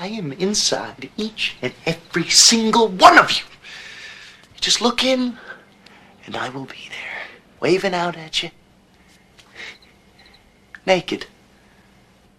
[0.00, 3.42] I am inside each and every single one of you.
[4.54, 5.36] You just look in,
[6.24, 7.26] and I will be there,
[7.58, 8.50] waving out at you.
[10.86, 11.26] Naked,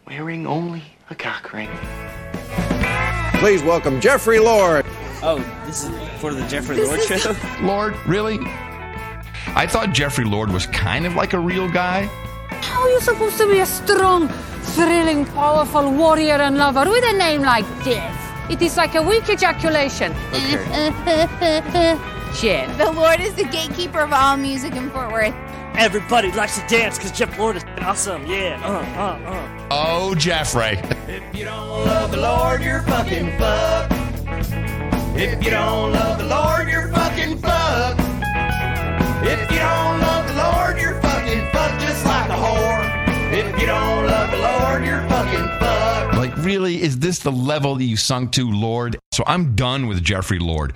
[0.07, 1.69] wearing only a cock ring.
[3.33, 4.85] Please welcome Jeffrey Lord.
[5.21, 5.89] Oh, this is
[6.21, 7.35] for the Jeffrey Lord show?
[7.61, 8.39] Lord, really?
[9.53, 12.03] I thought Jeffrey Lord was kind of like a real guy.
[12.61, 14.29] How are you supposed to be a strong,
[14.61, 18.15] thrilling, powerful warrior and lover with a name like this?
[18.49, 20.13] It is like a weak ejaculation.
[22.39, 22.77] Jeff.
[22.77, 25.35] The Lord is the gatekeeper of all music in Fort Worth.
[25.75, 28.25] Everybody likes to dance because Jeff Lord is awesome.
[28.25, 28.59] Yeah.
[28.63, 29.67] Uh, uh, uh.
[29.71, 30.79] Oh, Jeffrey.
[31.07, 33.93] If you don't love the Lord, you're fucking fucked.
[35.15, 37.99] If you don't love the Lord, you're fucking fucked.
[39.25, 42.88] If you don't love the Lord, you're fucking fucked just like a whore.
[43.31, 46.15] If you don't love the Lord, you're fucking fucked.
[46.15, 48.97] Like, really, is this the level that you sunk to, Lord?
[49.11, 50.73] So I'm done with Jeffrey Lord.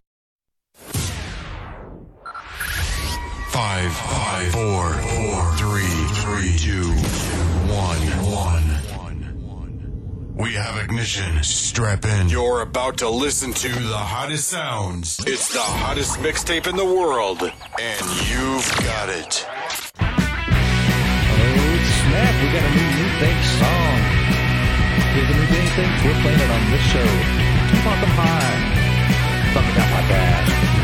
[3.49, 6.91] Five, five, four, four, three, three, two,
[7.71, 8.01] one,
[8.31, 8.63] one.
[10.35, 11.43] We have ignition.
[11.43, 12.29] Strap in.
[12.29, 15.19] You're about to listen to the hottest sounds.
[15.25, 17.41] It's the hottest mixtape in the world,
[17.79, 20.22] and you've got it.
[22.13, 22.35] Snap.
[22.43, 23.97] We got a new new theme song.
[25.17, 25.89] Here's a new theme thing.
[26.05, 27.09] We're playing it on this show.
[27.73, 28.53] Keep on them high.
[29.51, 30.82] Something down my back.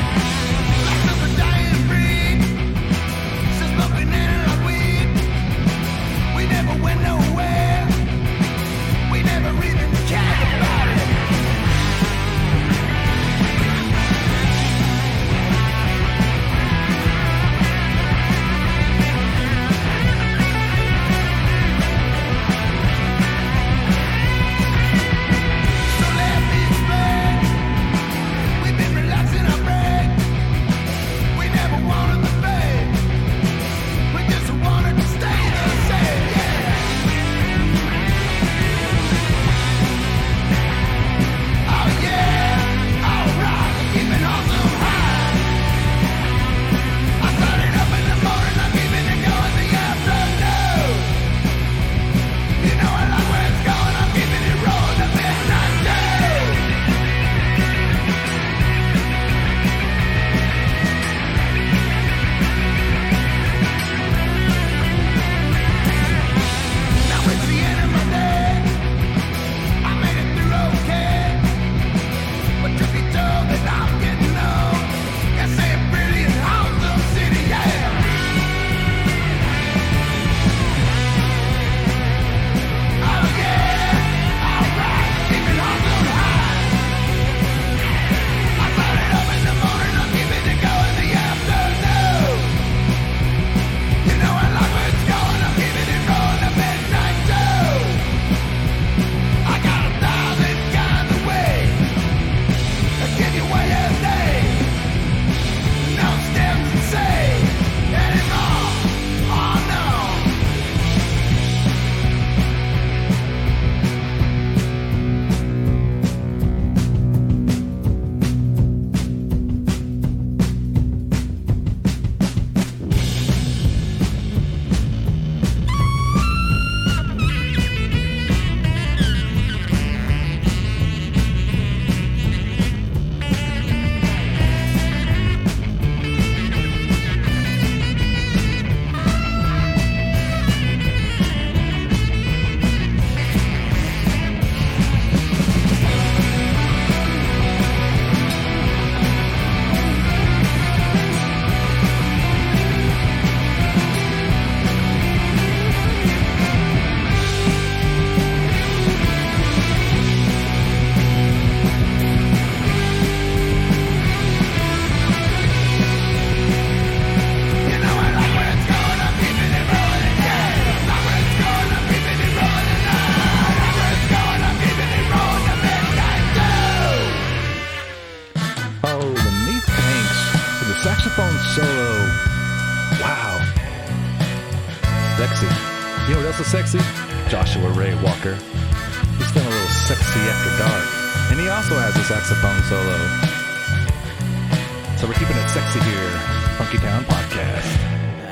[195.10, 196.12] we're keeping it sexy here.
[196.60, 197.66] Funky Town Podcast.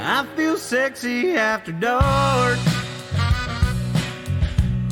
[0.05, 2.59] I feel sexy after dark.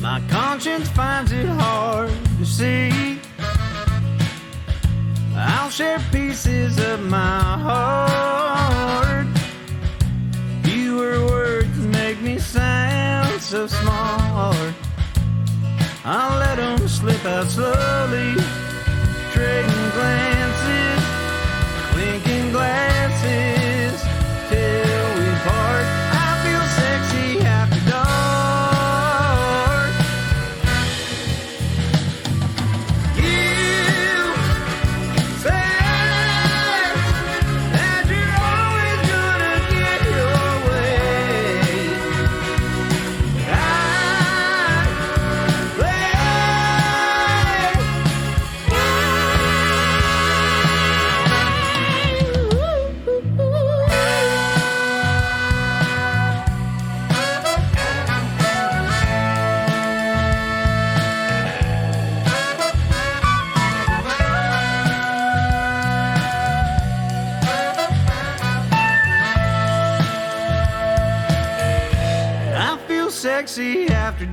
[0.02, 3.20] My conscience finds it hard to see.
[5.36, 9.28] I'll share pieces of my heart.
[10.64, 14.74] Fewer words make me sound so smart.
[16.04, 18.34] I'll let them slip out slowly,
[19.32, 20.45] trading glance.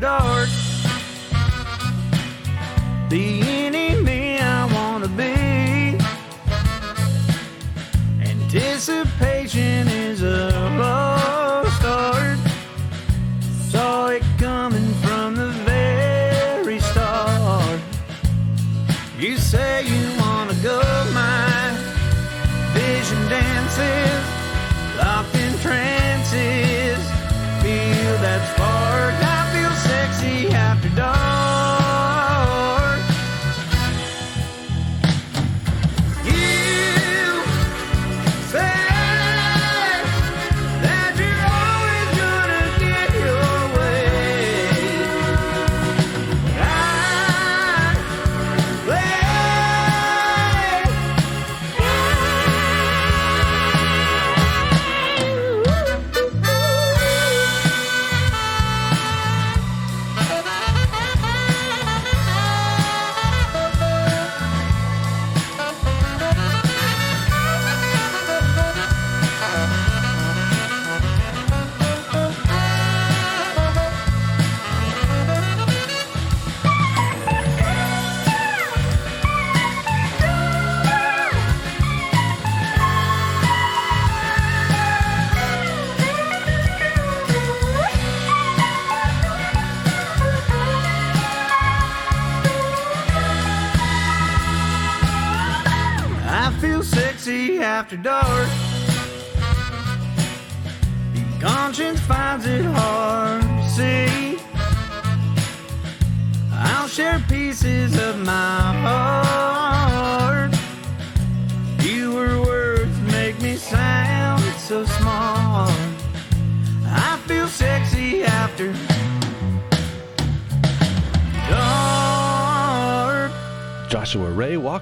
[0.03, 0.32] go.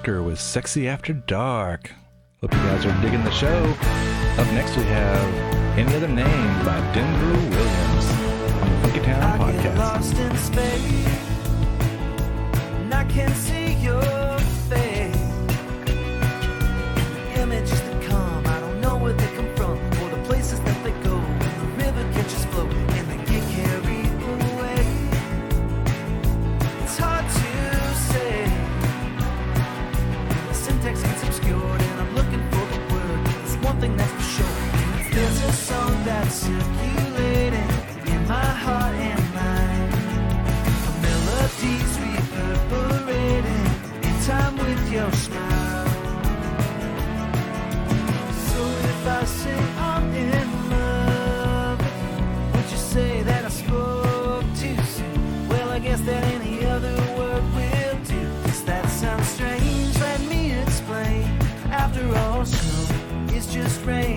[0.02, 1.92] Walker with Sexy After Dark.
[2.40, 3.62] Hope you guys are digging the show.
[4.36, 8.06] Up next, we have Any Other Name by Denver Williams
[8.82, 10.02] on the Town Podcast.
[63.82, 64.11] afraid.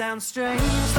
[0.00, 0.89] Does that sound strange?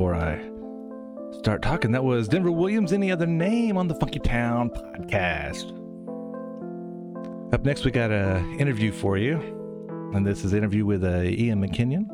[0.00, 0.40] Before I
[1.40, 1.92] start talking.
[1.92, 2.94] That was Denver Williams.
[2.94, 5.76] Any other name on the Funky Town podcast?
[7.52, 9.36] Up next, we got an interview for you,
[10.14, 12.06] and this is an interview with uh, Ian McKinnon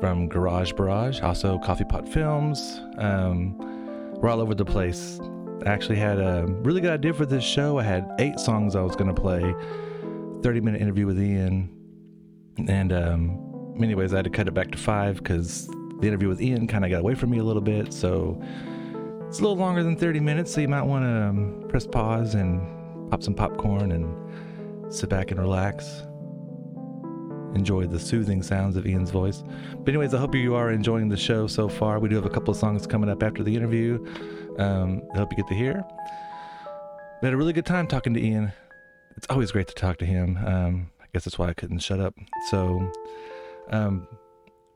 [0.00, 2.80] from Garage Barrage, also Coffee Pot Films.
[2.98, 3.56] Um,
[4.16, 5.20] we're all over the place.
[5.64, 7.78] I actually had a really good idea for this show.
[7.78, 9.54] I had eight songs I was going to play.
[10.42, 11.70] 30 minute interview with Ian.
[12.66, 15.70] And um, anyways, I had to cut it back to five because
[16.00, 17.92] the interview with Ian kind of got away from me a little bit.
[17.92, 18.40] So
[19.28, 20.52] it's a little longer than 30 minutes.
[20.52, 25.30] So you might want to um, press pause and pop some popcorn and sit back
[25.30, 26.02] and relax.
[27.54, 29.42] Enjoy the soothing sounds of Ian's voice.
[29.78, 31.98] But, anyways, I hope you are enjoying the show so far.
[31.98, 34.04] We do have a couple of songs coming up after the interview.
[34.58, 35.82] Um, I hope you get to hear.
[37.22, 38.52] We had a really good time talking to Ian.
[39.16, 40.36] It's always great to talk to him.
[40.44, 42.14] Um, I guess that's why I couldn't shut up.
[42.50, 42.92] So,
[43.70, 44.06] um,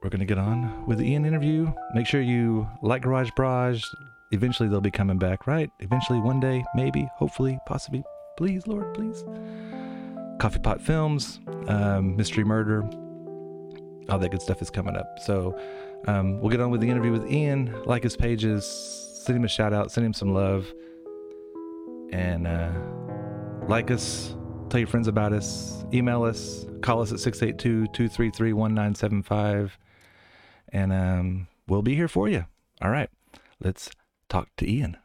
[0.02, 1.72] we're going to get on with the Ian interview.
[1.94, 3.84] Make sure you like Garage Barrage.
[4.32, 5.70] Eventually, they'll be coming back, right?
[5.80, 8.02] Eventually, one day, maybe, hopefully, possibly.
[8.36, 9.24] Please, Lord, please.
[10.38, 12.82] Coffee Pot Films, um, Mystery Murder,
[14.08, 15.18] all that good stuff is coming up.
[15.24, 15.58] So,
[16.06, 17.74] um, we'll get on with the interview with Ian.
[17.84, 18.64] Like his pages,
[19.24, 20.72] send him a shout out, send him some love,
[22.10, 22.72] and uh,
[23.68, 24.34] like us,
[24.70, 29.78] tell your friends about us, email us, call us at 682 233 1975,
[30.72, 32.46] and um, we'll be here for you.
[32.82, 33.10] All right,
[33.60, 33.90] let's
[34.28, 34.96] talk to Ian.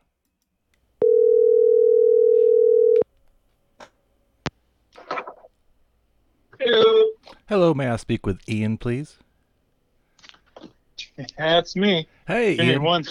[6.60, 7.10] Hello.
[7.48, 9.18] Hello, may I speak with Ian, please?
[11.38, 12.08] That's me.
[12.28, 12.84] Hey, Give Ian.
[12.84, 13.06] one.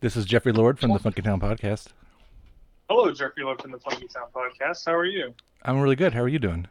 [0.00, 1.88] This is Jeffrey Lord from the Funky Town Podcast.
[2.88, 4.84] Hello, Jeffrey Lord from the Funky Sound Podcast.
[4.84, 5.32] How are you?
[5.62, 6.12] I'm really good.
[6.12, 6.66] How are you doing?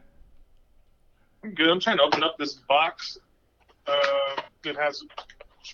[1.43, 1.69] I'm good.
[1.69, 3.17] I'm trying to open up this box
[3.87, 5.03] uh, that has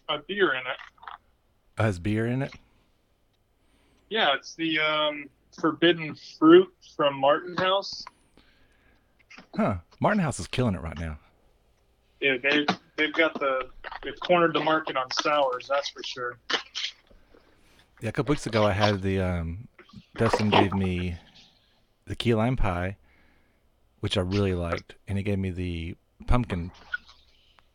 [0.10, 1.82] a beer in it.
[1.82, 2.54] Has beer in it?
[4.10, 8.04] Yeah, it's the um, Forbidden Fruit from Martin House.
[9.56, 9.76] Huh.
[10.00, 11.18] Martin House is killing it right now.
[12.20, 12.66] Yeah, they
[12.98, 13.70] they've got the
[14.04, 15.68] they've cornered the market on sours.
[15.70, 16.38] That's for sure.
[18.02, 19.68] Yeah, a couple weeks ago I had the um,
[20.16, 21.18] Dustin gave me
[22.06, 22.98] the key lime pie,
[24.02, 25.96] which I really liked, and he gave me the
[26.28, 26.72] pumpkin.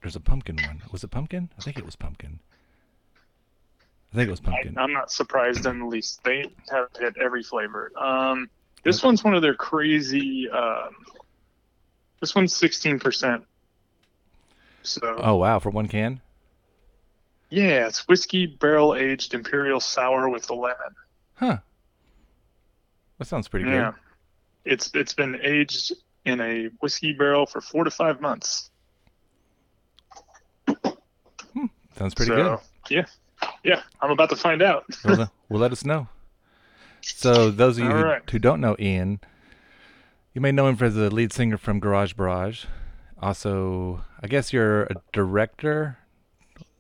[0.04, 0.82] There's a pumpkin one.
[0.92, 1.49] Was it pumpkin?
[1.58, 2.38] I think it was pumpkin.
[4.12, 4.76] I think it was pumpkin.
[4.76, 6.23] I, I'm not surprised in the least.
[6.23, 7.90] They have hit every flavor.
[7.96, 8.50] Um,
[8.82, 10.46] this one's one of their crazy.
[10.50, 10.90] Um,
[12.20, 13.44] this one's 16%.
[14.82, 16.20] So Oh wow, for one can.
[17.49, 20.94] yeah, it's whiskey barrel aged imperial sour with the lemon.
[21.37, 21.58] Huh.
[23.18, 23.73] That sounds pretty good.
[23.73, 23.92] yeah,
[24.64, 24.73] good.
[24.73, 25.94] it's it's been aged
[26.26, 28.70] in a whiskey barrel for four to five months.
[31.97, 32.59] Sounds pretty so, good.
[32.91, 33.05] Yeah,
[33.63, 34.85] yeah, I'm about to find out.
[35.05, 36.09] well, well, let us know.
[37.03, 38.31] So, those of you All who, right.
[38.31, 39.21] who don't know Ian,
[40.33, 42.65] you may know him as the lead singer from Garage Barrage.
[43.21, 45.99] Also, I guess you're a director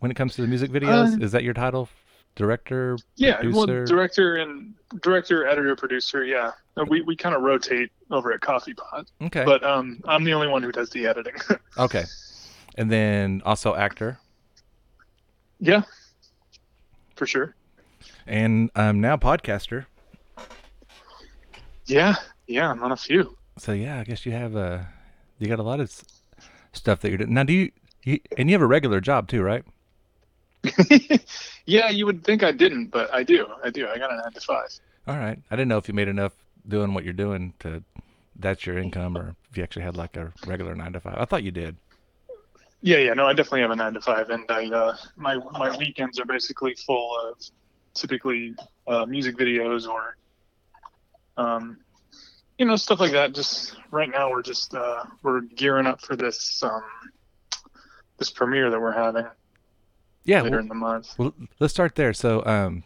[0.00, 1.20] when it comes to the music videos.
[1.20, 1.88] Uh, Is that your title?
[2.36, 3.56] Director, Yeah, producer?
[3.56, 6.24] well, director and director, editor, producer.
[6.24, 9.06] Yeah, Uh, we we kind of rotate over at Coffee Pot.
[9.22, 9.44] Okay.
[9.44, 11.34] But um, I'm the only one who does the editing.
[11.78, 12.04] Okay.
[12.76, 14.18] And then also actor.
[15.60, 15.82] Yeah,
[17.16, 17.54] for sure.
[18.26, 19.86] And I'm now podcaster.
[21.86, 22.14] Yeah,
[22.46, 23.36] yeah, I'm on a few.
[23.58, 24.88] So yeah, I guess you have a
[25.38, 25.92] you got a lot of
[26.72, 27.34] stuff that you're doing.
[27.34, 27.70] Now do you,
[28.04, 29.64] you and you have a regular job too, right?
[31.66, 33.46] Yeah, you would think I didn't, but I do.
[33.62, 33.88] I do.
[33.88, 34.68] I got a nine to five.
[35.06, 35.38] All right.
[35.50, 36.32] I didn't know if you made enough
[36.68, 37.82] doing what you're doing to
[38.38, 41.14] that's your income or if you actually had like a regular 9 to 5.
[41.16, 41.76] I thought you did.
[42.84, 45.74] Yeah, yeah, no, I definitely have a nine to five, and I uh, my my
[45.78, 47.38] weekends are basically full of
[47.94, 48.54] typically
[48.86, 50.18] uh, music videos or
[51.38, 51.78] um,
[52.58, 53.34] you know stuff like that.
[53.34, 56.82] Just right now, we're just uh, we're gearing up for this um,
[58.18, 59.24] this premiere that we're having
[60.24, 61.14] Yeah, later well- in the month.
[61.16, 62.12] Well, let's start there.
[62.12, 62.84] So, um,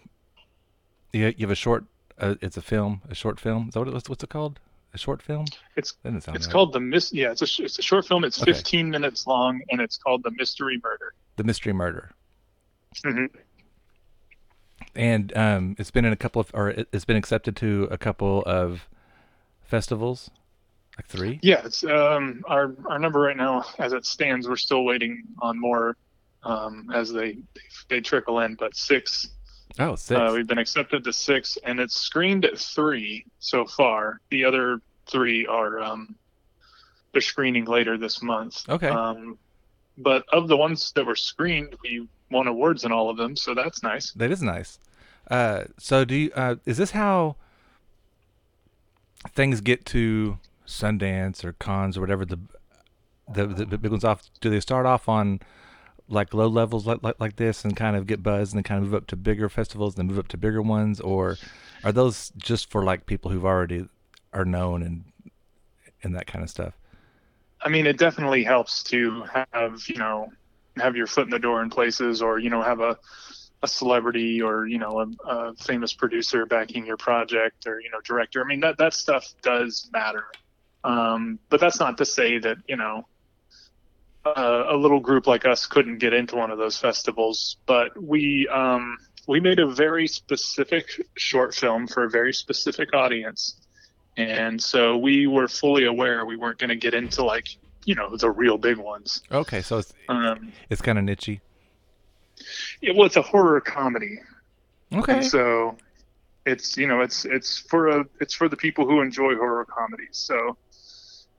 [1.13, 1.87] you, you have a short.
[2.21, 3.67] Uh, it's a film, a short film.
[3.67, 4.61] Is that what it, what's, what's it called?
[4.95, 5.45] A short film?
[5.77, 6.49] It's it's right.
[6.51, 8.25] called the mis yeah it's a sh- it's a short film.
[8.25, 8.53] It's Okay.
[8.53, 11.13] 15 minutes long, and it's called the Mystery Murder.
[11.37, 12.11] The Mystery Murder.
[13.05, 13.27] Mm-hmm.
[14.97, 17.99] and um, it's been in a couple of, or it- it's been accepted to a
[17.99, 18.89] couple of
[19.63, 20.31] festivals,
[20.97, 21.39] like three.
[21.43, 24.49] Yeah, it's um our our number right now as it stands.
[24.49, 25.97] We're still waiting on more
[26.45, 27.37] um, as they
[27.89, 29.29] they trickle in, but six.
[29.79, 30.19] Oh, six.
[30.19, 34.21] Uh, we've been accepted to six, and it's screened at three so far.
[34.31, 36.15] The other three are um,
[37.13, 38.69] they're screening later this month.
[38.69, 38.89] Okay.
[38.89, 39.39] Um,
[39.97, 43.55] but of the ones that were screened, we won awards in all of them, so
[43.55, 44.13] that's nice.
[44.13, 44.79] That is nice.
[45.31, 46.31] Uh, so do you?
[46.35, 47.37] Uh, is this how
[49.35, 52.39] things get to Sundance or Cannes or whatever the
[53.33, 54.23] the, the big ones off?
[54.41, 55.41] Do they start off on
[56.09, 58.79] like low levels like, like like this and kind of get buzz and then kind
[58.79, 61.37] of move up to bigger festivals and then move up to bigger ones, or
[61.85, 63.89] are those just for like people who've already
[64.33, 65.05] are known and
[66.03, 66.75] and that kind of stuff?
[67.61, 70.33] I mean, it definitely helps to have you know
[70.79, 72.99] have your foot in the door in places, or you know have a
[73.63, 78.01] a celebrity or you know a, a famous producer backing your project or you know
[78.05, 78.43] director.
[78.43, 80.25] I mean that that stuff does matter,
[80.85, 83.07] um, but that's not to say that you know
[84.37, 87.57] uh, a little group like us couldn't get into one of those festivals.
[87.67, 90.87] But we um, we made a very specific
[91.17, 93.61] short film for a very specific audience
[94.17, 97.47] and so we were fully aware we weren't going to get into like
[97.85, 101.41] you know the real big ones Okay, so it's um it's kind of nichey.
[102.81, 104.19] yeah, well it's a horror comedy
[104.93, 105.13] Okay.
[105.13, 105.77] and so
[106.47, 110.09] it's you know it's it's for a it's for the people who enjoy horror comedies
[110.17, 110.57] so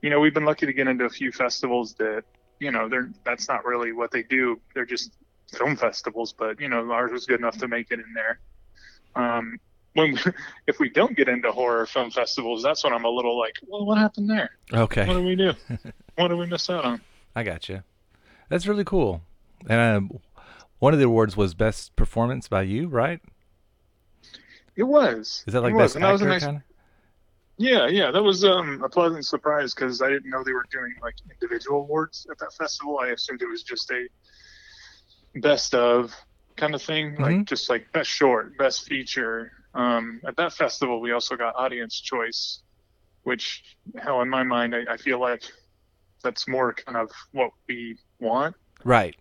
[0.00, 2.22] you know we've been lucky to get into a few festivals that
[2.60, 5.10] you know they're that's not really what they do they're just
[5.52, 8.38] film festivals but you know ours was good enough to make it in there
[9.16, 9.58] um
[9.94, 10.16] when
[10.68, 13.84] if we don't get into horror film festivals that's when i'm a little like well
[13.84, 15.06] what happened there Okay.
[15.06, 15.52] what do we do
[16.14, 17.00] what do we miss out on
[17.34, 17.84] I got you.
[18.48, 19.22] That's really cool.
[19.68, 20.18] And um,
[20.80, 23.20] one of the awards was best performance by you, right?
[24.74, 26.62] it was Is that like it best was actor nice kind of?
[27.60, 30.94] Yeah, yeah, that was um, a pleasant surprise because I didn't know they were doing
[31.02, 32.98] like individual awards at that festival.
[32.98, 34.08] I assumed it was just a
[35.40, 36.16] best of
[36.56, 37.20] kind of thing, Mhm.
[37.20, 39.52] like just like best short, best feature.
[39.74, 42.62] Um, at that festival, we also got audience choice,
[43.24, 43.62] which,
[43.98, 45.42] hell, in my mind, I, I feel like
[46.24, 48.56] that's more kind of what we want.
[48.84, 49.16] Right.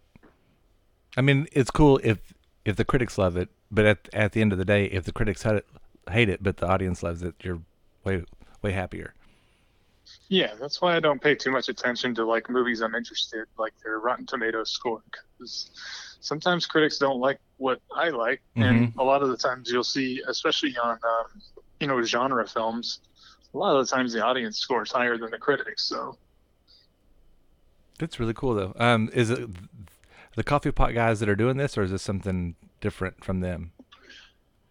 [1.18, 4.54] I mean, it's cool if if the critics love it, but at at the end
[4.54, 5.68] of the day, if the critics hate it,
[6.10, 7.60] hate it, but the audience loves it, you're
[8.04, 8.24] way
[8.62, 9.14] way happier.
[10.28, 13.74] Yeah, that's why I don't pay too much attention to like movies I'm interested, like
[13.84, 15.02] their Rotten Tomatoes score,
[15.38, 15.72] because
[16.20, 20.22] sometimes critics don't like what I like, and a lot of the times you'll see,
[20.28, 21.42] especially on um,
[21.80, 23.02] you know genre films,
[23.54, 25.84] a lot of the times the audience score is higher than the critics.
[25.84, 26.18] So
[28.00, 28.74] That's really cool, though.
[28.78, 29.48] Um, is it
[30.36, 33.72] the coffee pot guys that are doing this, or is this something different from them?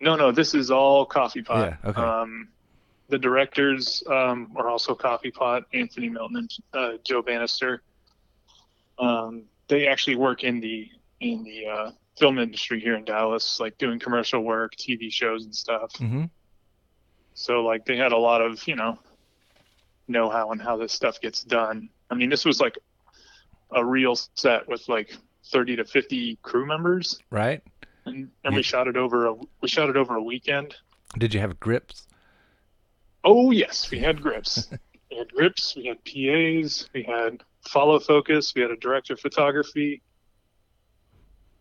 [0.01, 1.77] no, no, this is all Coffee Pot.
[1.83, 2.01] Yeah, okay.
[2.01, 2.49] Um,
[3.09, 7.83] the directors um, are also Coffee Pot, Anthony Milton and uh, Joe Bannister.
[8.99, 10.89] Um, they actually work in the
[11.21, 15.55] in the uh, film industry here in Dallas, like doing commercial work, TV shows, and
[15.55, 15.93] stuff.
[15.95, 16.25] Mm-hmm.
[17.35, 18.99] So like they had a lot of you know
[20.09, 21.89] know-how and how this stuff gets done.
[22.11, 22.79] I mean, this was like
[23.73, 25.15] a real set with like
[25.47, 27.63] 30 to 50 crew members, Right?
[28.07, 28.57] and, and Yeah.
[28.57, 30.75] we shot it over a we shot it over a weekend.
[31.19, 32.07] Did you have grips?
[33.31, 34.69] Oh yes, we had grips.
[35.11, 35.77] we had grips.
[35.77, 36.89] We had PAs.
[36.95, 38.55] We had follow focus.
[38.55, 40.01] We had a director of photography.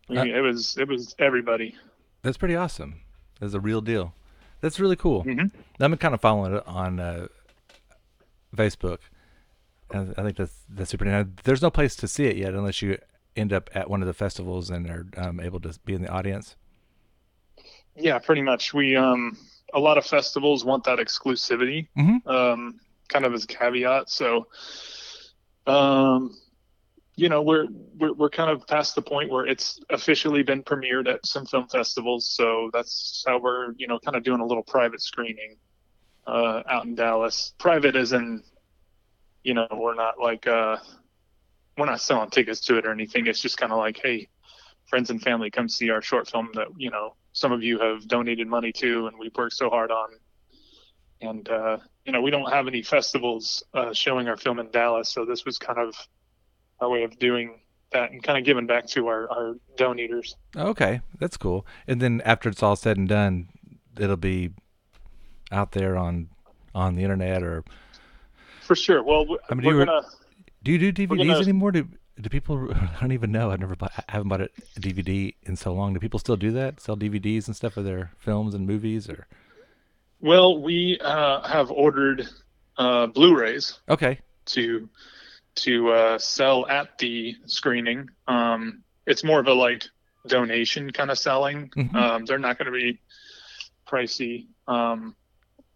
[0.08, 1.76] Mean, it was it was everybody.
[2.22, 3.02] That's pretty awesome.
[3.38, 4.14] That's a real deal.
[4.62, 5.24] That's really cool.
[5.24, 5.50] Mhm.
[5.78, 7.28] I'm kind of following it on uh,
[8.56, 9.00] Facebook.
[9.90, 11.04] I think that's that's super.
[11.04, 12.98] Now, there's no place to see it yet unless you
[13.36, 16.08] end up at one of the festivals and are um, able to be in the
[16.08, 16.56] audience.
[17.94, 18.72] Yeah, pretty much.
[18.72, 19.36] We um
[19.74, 22.26] a lot of festivals want that exclusivity, Mhm.
[22.26, 24.08] um, kind of as a caveat.
[24.10, 24.46] So,
[25.66, 26.36] um,
[27.16, 27.66] you know, we're,
[27.98, 31.66] we're we're kind of past the point where it's officially been premiered at some film
[31.68, 32.28] festivals.
[32.28, 35.56] So that's how we're you know kind of doing a little private screening
[36.26, 37.54] uh, out in Dallas.
[37.58, 38.42] Private as in,
[39.42, 40.76] you know, we're not like uh,
[41.76, 43.26] we're not selling tickets to it or anything.
[43.26, 44.28] It's just kind of like, hey,
[44.86, 48.06] friends and family, come see our short film that you know some of you have
[48.08, 50.08] donated money to, and we've worked so hard on.
[51.20, 55.08] And uh, you know, we don't have any festivals uh, showing our film in Dallas,
[55.08, 55.94] so this was kind of
[56.80, 57.60] our way of doing
[57.92, 60.34] that and kind of giving back to our our donators.
[60.56, 61.66] Okay, that's cool.
[61.86, 63.48] And then after it's all said and done,
[63.98, 64.50] it'll be
[65.50, 66.28] out there on
[66.74, 67.64] on the internet or
[68.62, 69.02] For sure.
[69.02, 70.02] Well, I mean, do you, gonna.
[70.62, 71.72] do you do DVDs gonna- anymore?
[71.72, 71.88] Do
[72.20, 72.70] do people?
[72.74, 73.50] I don't even know.
[73.50, 75.94] I've never bought, I haven't bought a DVD in so long.
[75.94, 76.80] Do people still do that?
[76.80, 79.26] Sell DVDs and stuff for their films and movies or?
[80.20, 82.26] Well, we uh, have ordered
[82.76, 84.20] uh, Blu-rays Okay.
[84.46, 84.88] to
[85.56, 88.08] to uh, sell at the screening.
[88.28, 89.84] Um, it's more of a like
[90.26, 91.68] donation kind of selling.
[91.76, 91.94] Mhm.
[91.94, 93.00] Um, they're not going to be
[93.88, 95.16] pricey, um,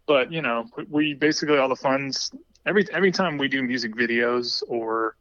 [0.05, 2.31] but you know, we- we basically all the funds
[2.65, 5.15] every every time we do music videos or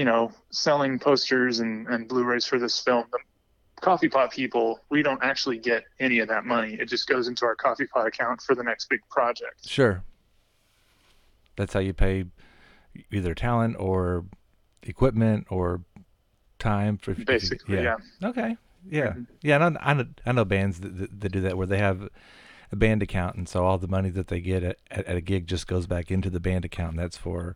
[0.00, 3.04] you know selling posters and, and Blu-rays for this film.
[3.12, 3.18] The
[3.82, 6.72] coffee pot people, we don't actually get any of that money.
[6.80, 9.68] It just goes into our coffee pot account for the next big project.
[9.68, 10.02] Sure.
[11.56, 12.24] That's how you pay
[13.12, 14.24] either talent or
[14.84, 15.82] equipment or
[16.58, 17.96] time for Basically, yeah.
[18.24, 18.56] Okay.
[18.88, 19.12] Yeah.
[19.42, 19.56] Yeah.
[19.56, 22.08] I know, I know, I know bands that, that, that do that where they have
[22.72, 25.20] a band account, and so all the money that they get at, at, at a
[25.20, 27.54] gig just goes back into the band account, and that's for,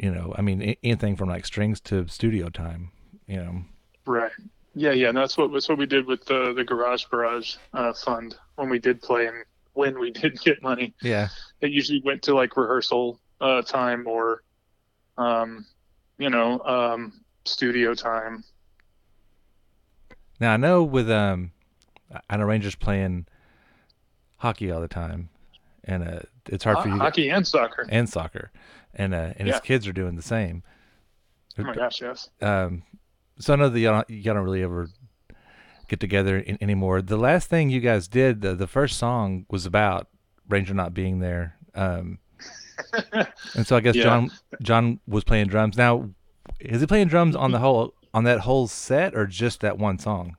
[0.00, 2.90] you know, I mean, anything from like strings to studio time,
[3.26, 3.62] you know.
[4.06, 4.32] Right.
[4.74, 5.08] Yeah, yeah.
[5.08, 8.70] And that's what that's what we did with the the Garage Barrage uh, fund when
[8.70, 10.94] we did play and when we did get money.
[11.02, 11.28] Yeah.
[11.60, 14.42] It usually went to like rehearsal uh, time or,
[15.18, 15.66] um,
[16.18, 18.42] you know, um, studio time.
[20.40, 21.52] Now I know with um,
[22.30, 23.26] I know Rangers playing
[24.38, 25.28] hockey all the time,
[25.84, 27.86] and uh, it's hard for you hockey and soccer.
[27.90, 28.50] and soccer,
[28.94, 30.62] and uh, and his kids are doing the same.
[31.58, 32.30] Oh my gosh, yes.
[32.40, 32.82] Um,
[33.38, 34.88] so I know that y'all don't, y'all don't really ever
[35.88, 37.02] get together in, anymore.
[37.02, 40.08] The last thing you guys did, the, the first song was about
[40.48, 41.56] Ranger not being there.
[41.74, 42.18] Um,
[43.54, 44.04] and so I guess Yeah.
[44.04, 44.30] John
[44.62, 45.76] John was playing drums.
[45.76, 46.08] Now,
[46.60, 49.98] is he playing drums on the whole on that whole set or just that one
[49.98, 50.36] song?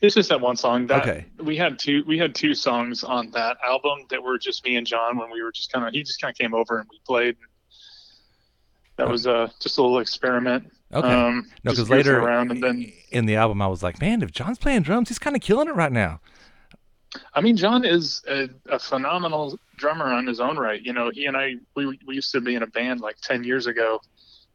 [0.00, 0.86] It's just that one song.
[0.88, 1.24] That, Okay.
[1.38, 2.02] We had two.
[2.06, 5.42] We had two songs on that album that were just me and John when we
[5.42, 5.94] were just kind of.
[5.94, 7.36] He just kind of came over and we played.
[8.96, 10.72] That was uh, just a little experiment.
[10.92, 11.08] Okay.
[11.08, 14.30] Um, no, because later around and then in the album, I was like, man, if
[14.30, 16.20] John's playing drums, he's kind of killing it right now.
[17.34, 20.80] I mean, John is a, a phenomenal drummer on his own right.
[20.80, 23.44] You know, he and I, we, we used to be in a band like 10
[23.44, 24.00] years ago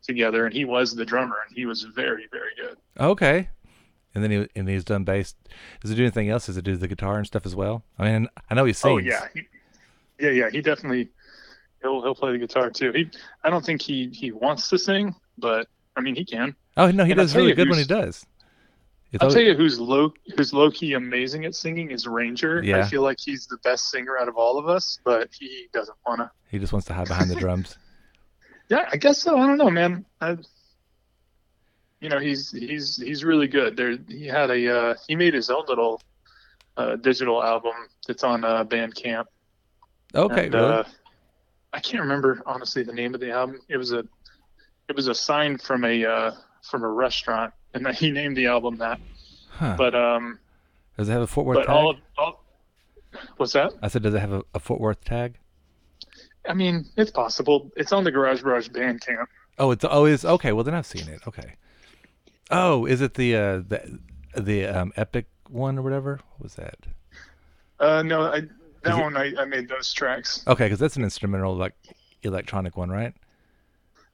[0.02, 2.78] together, and he was the drummer, and he was very, very good.
[3.00, 3.50] Okay.
[4.16, 5.36] And then he and he's done bass.
[5.82, 6.48] Does he do anything else?
[6.48, 7.84] Does he do the guitar and stuff as well?
[7.98, 8.92] I mean, I know he sings.
[8.92, 9.28] Oh, yeah.
[9.34, 9.42] He,
[10.20, 10.50] yeah, yeah.
[10.50, 11.10] He definitely,
[11.82, 12.92] he'll, he'll play the guitar too.
[12.92, 13.10] He,
[13.44, 16.56] I don't think he, he wants to sing, but I mean, he can.
[16.78, 18.26] Oh no, he And does really good when he does.
[19.12, 22.62] It's I'll always- tell you who's low, who's low key amazing at singing is Ranger.
[22.64, 22.80] Yeah.
[22.80, 25.98] I feel like he's the best singer out of all of us, but he doesn't
[26.06, 26.30] want to.
[26.50, 27.76] He just wants to hide behind the drums.
[28.70, 29.36] Yeah, I guess so.
[29.38, 30.06] I don't know, man.
[30.22, 30.38] I,
[32.02, 33.76] you know, he's he's he's really good.
[33.76, 36.02] There, he had a uh, he made his own little
[36.78, 37.74] uh, digital album
[38.08, 39.26] that's on uh, Bandcamp.
[40.16, 40.84] Okay, And, really?
[41.74, 43.60] I can't remember honestly the name of the album.
[43.68, 44.04] It was a
[44.88, 46.32] it was a sign from a uh,
[46.64, 49.00] from a restaurant, and he named the album that.
[49.50, 49.76] Huh.
[49.78, 50.40] But um,
[50.98, 51.76] Does it have a Fort Worth but tag?
[51.76, 52.44] all, all
[53.38, 53.74] what's that?
[53.82, 55.36] I said, does it have a, a Fort Worth tag?
[56.48, 57.70] I mean, it's possible.
[57.76, 59.26] It's on the Garage Barrage Bandcamp.
[59.58, 60.54] Oh, it's oh always okay.
[60.54, 61.22] Well, then I've seen it.
[61.28, 61.56] Okay.
[62.50, 64.00] Oh, is it the uh, the
[64.36, 66.20] the um, Epic one or whatever?
[66.38, 66.78] What was that?
[67.80, 68.42] Uh, no, I,
[68.84, 70.44] that it- one I, I made those tracks.
[70.48, 71.74] Okay, because that's an instrumental like
[72.24, 73.14] electronic one, right?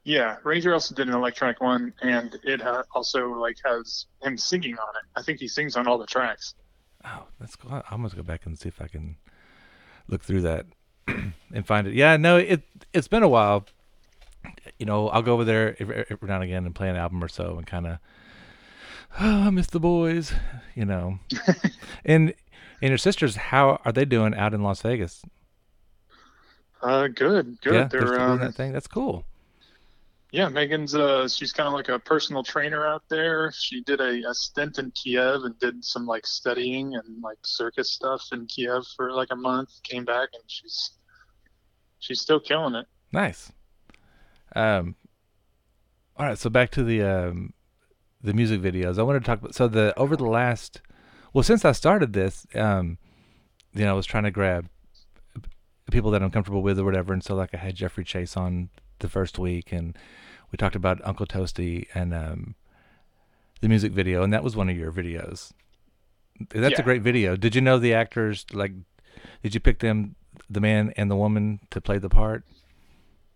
[0.04, 4.78] Yeah, Ranger also did an electronic one, and it uh, also like has him singing
[4.78, 5.20] on it.
[5.20, 6.54] I think he sings on all the tracks.
[7.04, 7.72] Oh, that's cool.
[7.90, 9.16] I'm gonna go back and see if I can
[10.08, 10.68] look through that
[11.08, 11.94] and find it.
[11.96, 12.62] Yeah, no, it
[12.94, 13.66] it's been a while.
[14.78, 17.24] You know, I'll go over there every, every now and again and play an album
[17.24, 17.98] or so, and kind of,
[19.20, 20.34] oh, I miss the boys,
[20.76, 21.18] you know.
[22.06, 22.36] and
[22.82, 25.22] and your sisters, how are they doing out in Las Vegas?
[26.82, 27.74] Uh, good, good.
[27.74, 28.72] Yeah, they're They're, um, that thing.
[28.72, 29.26] That's cool.
[30.32, 33.52] yeah, Megan's uh, she's kind of like a personal trainer out there.
[33.52, 37.92] She did a, a stint in Kiev and did some like studying and like circus
[37.92, 39.70] stuff in Kiev for like a month.
[39.84, 40.92] Came back and she's
[42.00, 42.86] she's still killing it.
[43.12, 43.52] Nice.
[44.56, 44.96] Um.
[46.18, 47.54] All right, so back to the um,
[48.22, 49.00] the music videos.
[49.00, 50.82] I wanted to talk about so the over the last,
[51.36, 52.98] well, since I started this, um,
[53.74, 54.70] you know, I was trying to grab
[55.92, 58.70] people that I'm comfortable with or whatever, and so like I had Jeffrey Chase on
[59.00, 59.98] the first week, and
[60.50, 62.56] we talked about Uncle Toasty and um,
[63.60, 65.52] the music video, and that was one of your videos.
[66.52, 67.36] That's a great video.
[67.36, 68.46] Did you know the actors?
[68.54, 68.72] Like,
[69.44, 70.16] did you pick them,
[70.50, 72.46] the man and the woman, to play the part?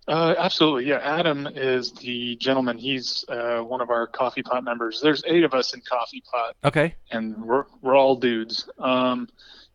[0.09, 0.97] Uh, absolutely, yeah.
[1.03, 2.77] Adam is the gentleman.
[2.79, 4.99] He's uh, one of our Coffee Pot members.
[5.01, 6.95] There's eight of us in Coffee Pot, Okay.
[7.11, 8.67] and we're we're all dudes.
[8.79, 9.29] Um,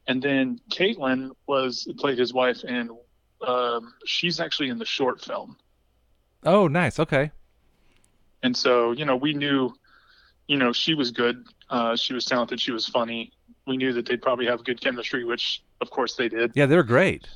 [0.09, 2.91] and then Caitlin was played his wife, and
[3.47, 5.57] um, she's actually in the short film.
[6.43, 6.99] Oh, nice.
[6.99, 7.31] Okay.
[8.43, 9.73] And so, you know, we knew,
[10.49, 11.47] you know, she was good.
[11.71, 12.61] Uh, she was talented.
[12.61, 13.33] She was funny.
[13.67, 16.53] We knew that they'd probably have good chemistry, which of course they did.
[16.55, 17.27] Yeah, they were great.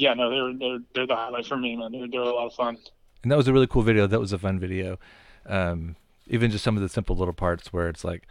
[0.00, 1.92] Yeah, no, they're they're they're the highlight for me, man.
[1.92, 2.78] They're they're a lot of fun.
[3.22, 4.06] And that was a really cool video.
[4.06, 4.98] That was a fun video.
[5.44, 8.26] Um, even just some of the simple little parts where it's like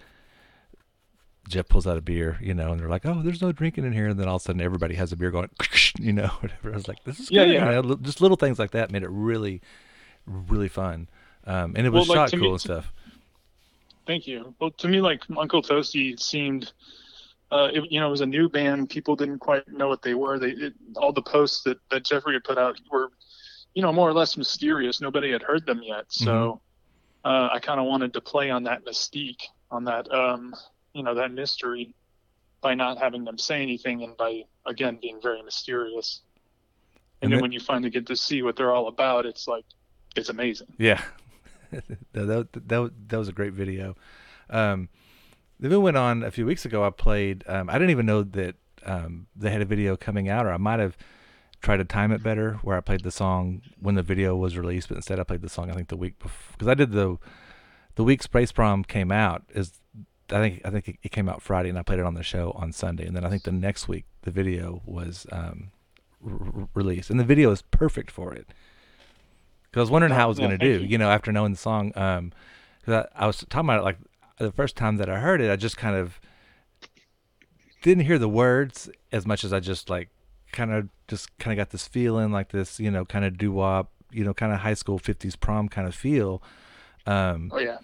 [1.47, 3.93] Jeff pulls out a beer, you know, and they're like, "Oh, there's no drinking in
[3.93, 5.49] here," and then all of a sudden everybody has a beer going,
[5.99, 6.71] you know, whatever.
[6.71, 7.75] I was like, "This is Yeah, good." yeah.
[7.82, 9.62] You know, just little things like that made it really,
[10.25, 11.08] really fun.
[11.45, 12.91] Um, and it Well, was like, shot to me- cool and stuff.
[14.08, 14.55] Thank you.
[14.60, 16.71] Well, to me, like Uncle Toasty seemed,
[17.52, 18.90] uh, it, you know, it was a new band.
[18.90, 20.38] People didn't quite know what they were.
[20.40, 23.10] They it, all the posts that that Jeffrey had put out were,
[23.74, 25.02] you know, more or less mysterious.
[25.02, 26.06] Nobody had heard them yet.
[26.10, 26.62] So,
[27.26, 30.54] uh, I kind of wanted to play on that mystique, on that, um,
[30.94, 31.94] you know, that mystery,
[32.62, 36.22] by not having them say anything and by again being very mysterious.
[37.22, 39.48] And, And then that- when you finally get to see what they're all about, it's
[39.48, 39.66] like,
[40.16, 40.68] it's amazing.
[40.78, 41.02] Yeah,
[41.72, 43.96] that, that, that, that was a great video.
[44.50, 44.90] Um,
[45.60, 46.84] then we went on a few weeks ago.
[46.86, 47.43] I played.
[47.48, 50.58] Um, I didn't even know that um, they had a video coming out, or I
[50.58, 50.98] might have
[51.62, 54.88] tried to time it better, where I played the song when the video was released,
[54.88, 57.17] but instead I played the song I think the week before because I did the
[57.95, 59.74] the week Space Prom came out is
[60.32, 62.52] I think I think it, came out Friday and I played it on the show
[62.52, 65.72] on Sunday, and then I think the next week the video was um,
[66.26, 68.48] r- released, and the video is perfect for it.
[69.63, 70.88] Because I was wondering how I was Yeah, going to do, you.
[70.91, 71.91] you know, after knowing the song.
[71.95, 72.32] Um,
[72.86, 73.98] cause I, I was talking about it like
[74.39, 76.19] the first time that I heard it, I just kind of
[77.82, 80.10] didn't hear the words as much as I just like
[80.52, 83.52] kind of just kind of got this feeling like this, you know, kind of doo
[83.52, 86.41] wop, you know, kind of high school 50s prom kind of feel.
[87.06, 87.78] Um, Oh yeah.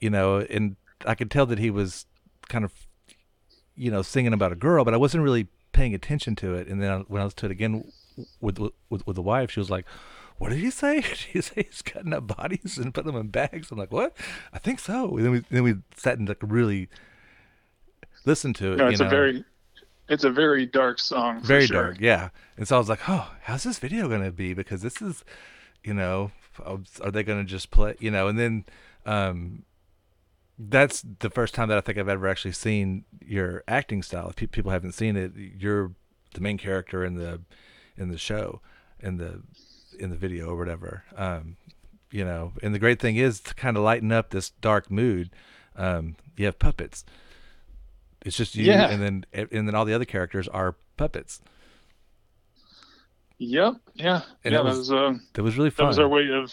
[0.00, 2.06] you know, and I could tell that he was
[2.48, 2.72] kind of,
[3.74, 6.68] you know, singing about a girl, but I wasn't really paying attention to it.
[6.68, 7.90] And then I, when I listened to it again
[8.40, 9.86] with, with with the wife, she was like,
[10.40, 11.00] "What did he say?
[11.02, 14.16] Did he say he's cutting up bodies and putting them in bags?" I'm like, "What?
[14.52, 16.88] I think so." And then we then we sat and like really
[18.24, 18.76] listened to it.
[18.76, 19.06] No, it's know?
[19.06, 19.44] a very,
[20.08, 21.40] it's a very dark song.
[21.40, 21.82] for very sure.
[21.84, 25.00] dark yeah and so i was like oh how's this video gonna be because this
[25.00, 25.24] is
[25.84, 26.32] you know
[26.66, 28.64] are they gonna just play you know and then
[29.06, 29.62] um
[30.58, 34.36] that's the first time that i think i've ever actually seen your acting style if
[34.36, 35.92] pe- people haven't seen it you're
[36.34, 37.40] the main character in the
[37.96, 38.60] in the show
[38.98, 39.42] in the
[40.00, 41.56] in the video or whatever um
[42.10, 45.30] you know and the great thing is to kind of lighten up this dark mood
[45.76, 47.04] um you have puppets
[48.24, 48.88] it's just you Yeah.
[48.90, 51.40] and then and then all the other characters are puppets
[53.38, 53.76] Yep.
[53.94, 54.20] Yeah.
[54.44, 54.58] And yeah.
[54.58, 55.84] that was- was uh, that was really fun.
[55.84, 56.52] that was our way of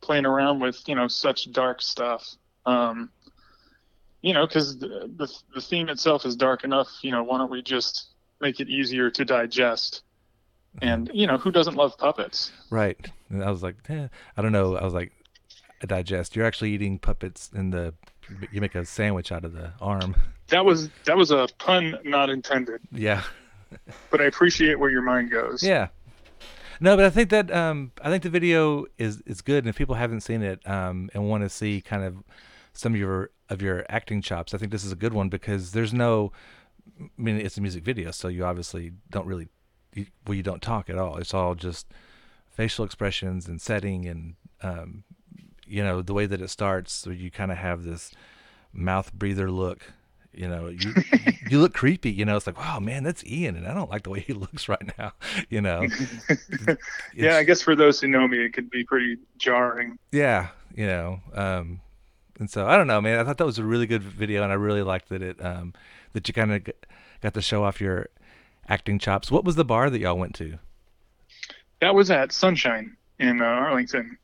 [0.00, 2.36] playing around with you know such dark stuff.
[2.66, 3.10] Um,
[4.22, 6.88] you know, because the, the the theme itself is dark enough.
[7.02, 8.10] You know, why don't we just
[8.40, 10.02] make it easier to digest?
[10.82, 12.52] And you know, who doesn't love puppets?
[12.70, 12.98] Right.
[13.30, 14.76] And I was like, eh, I don't know.
[14.76, 15.12] I was like,
[15.86, 16.34] digest.
[16.34, 17.94] You're actually eating puppets in the.
[18.50, 20.16] You make a sandwich out of the arm.
[20.48, 23.22] That was that was a pun not intended, Yeah.
[24.10, 25.62] but I appreciate where your mind goes.
[25.62, 25.88] Yeah.
[26.80, 29.76] No, but I think that um, I think the video is is good, and if
[29.76, 32.16] people haven't seen it um, and want to see kind of
[32.72, 35.72] some of your of your acting chops, I think this is a good one because
[35.72, 36.32] there's no.
[37.00, 39.48] I mean, it's a music video, so you obviously don't really,
[40.26, 41.16] well, you don't talk at all.
[41.18, 41.86] It's all just
[42.50, 45.04] facial expressions and setting, and um,
[45.66, 46.92] you know the way that it starts.
[46.92, 48.12] So you kind of have this
[48.72, 49.92] mouth breather look.
[50.32, 50.94] You know, you
[51.48, 52.10] you look creepy.
[52.10, 54.32] You know, it's like, wow, man, that's Ian, and I don't like the way he
[54.44, 55.12] looks right now.
[55.48, 55.86] You know,
[57.14, 59.98] yeah, I guess for those who know me, it could be pretty jarring.
[60.10, 61.80] yeah, you know, um,
[62.40, 63.20] and so I don't know, man.
[63.20, 65.74] I thought that was a really good video, and I really liked that it um,
[66.12, 66.68] that you kind of
[67.20, 68.08] got to show off your
[68.68, 69.30] acting chops.
[69.30, 70.58] What was the bar that y'all went to?
[71.80, 74.18] That was at Sunshine in uh, Arlington.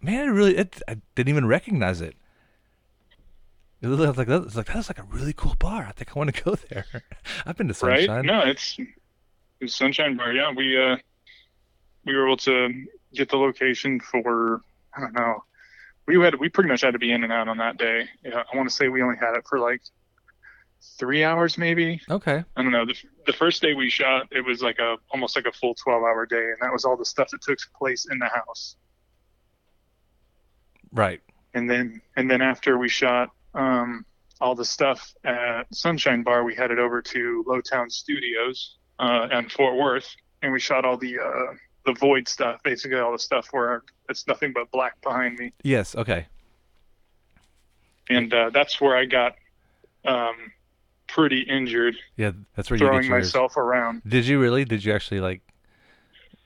[0.00, 2.14] Man, I really, it, I didn't even recognize it.
[3.82, 4.42] It looked like that.
[4.44, 5.84] It's like that's like a really cool bar.
[5.86, 6.86] I think I want to go there.
[7.44, 8.08] I've been to Sunshine.
[8.08, 8.24] Right?
[8.24, 8.78] No, it's
[9.60, 10.32] it's Sunshine Bar.
[10.32, 10.96] Yeah, we uh
[12.04, 14.62] we were able to get the location for
[14.96, 15.44] I don't know.
[16.06, 18.08] We had we pretty much had to be in and out on that day.
[18.24, 19.82] Yeah, I want to say we only had it for like
[20.98, 22.00] three hours maybe.
[22.10, 22.44] Okay.
[22.56, 22.86] I don't know.
[22.86, 22.94] The,
[23.26, 26.26] the first day we shot, it was like a almost like a full twelve hour
[26.26, 28.76] day, and that was all the stuff that took place in the house.
[30.92, 31.20] Right.
[31.54, 34.04] and then and then after we shot um,
[34.40, 39.76] all the stuff at Sunshine Bar, we headed over to Lowtown Studios uh, in Fort
[39.76, 43.82] Worth, and we shot all the uh, the void stuff, basically all the stuff where
[44.08, 45.94] it's nothing but black behind me, Yes.
[45.94, 46.26] Okay.
[48.08, 49.34] and uh, that's where I got
[50.04, 50.34] um,
[51.08, 53.24] pretty injured Yeah, that's where you throwing get yours.
[53.26, 54.02] myself around.
[54.06, 54.64] Did you really?
[54.64, 55.40] Did you actually like?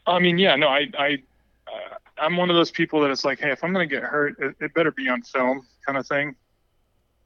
[0.07, 1.23] I mean, yeah, no, I, I,
[1.67, 4.39] uh, I'm one of those people that it's like, hey, if I'm gonna get hurt,
[4.39, 6.35] it, it better be on film, kind of thing.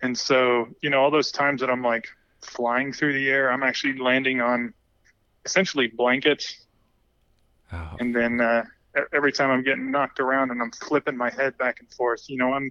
[0.02, 2.08] And so, you know, all those times that I'm like
[2.42, 4.74] flying through the air, I'm actually landing on
[5.44, 6.58] essentially blankets,
[7.72, 8.64] Oh, and then uh,
[9.12, 12.36] every time I'm getting knocked around and I'm flipping my head back and forth, you
[12.36, 12.70] know, I'm,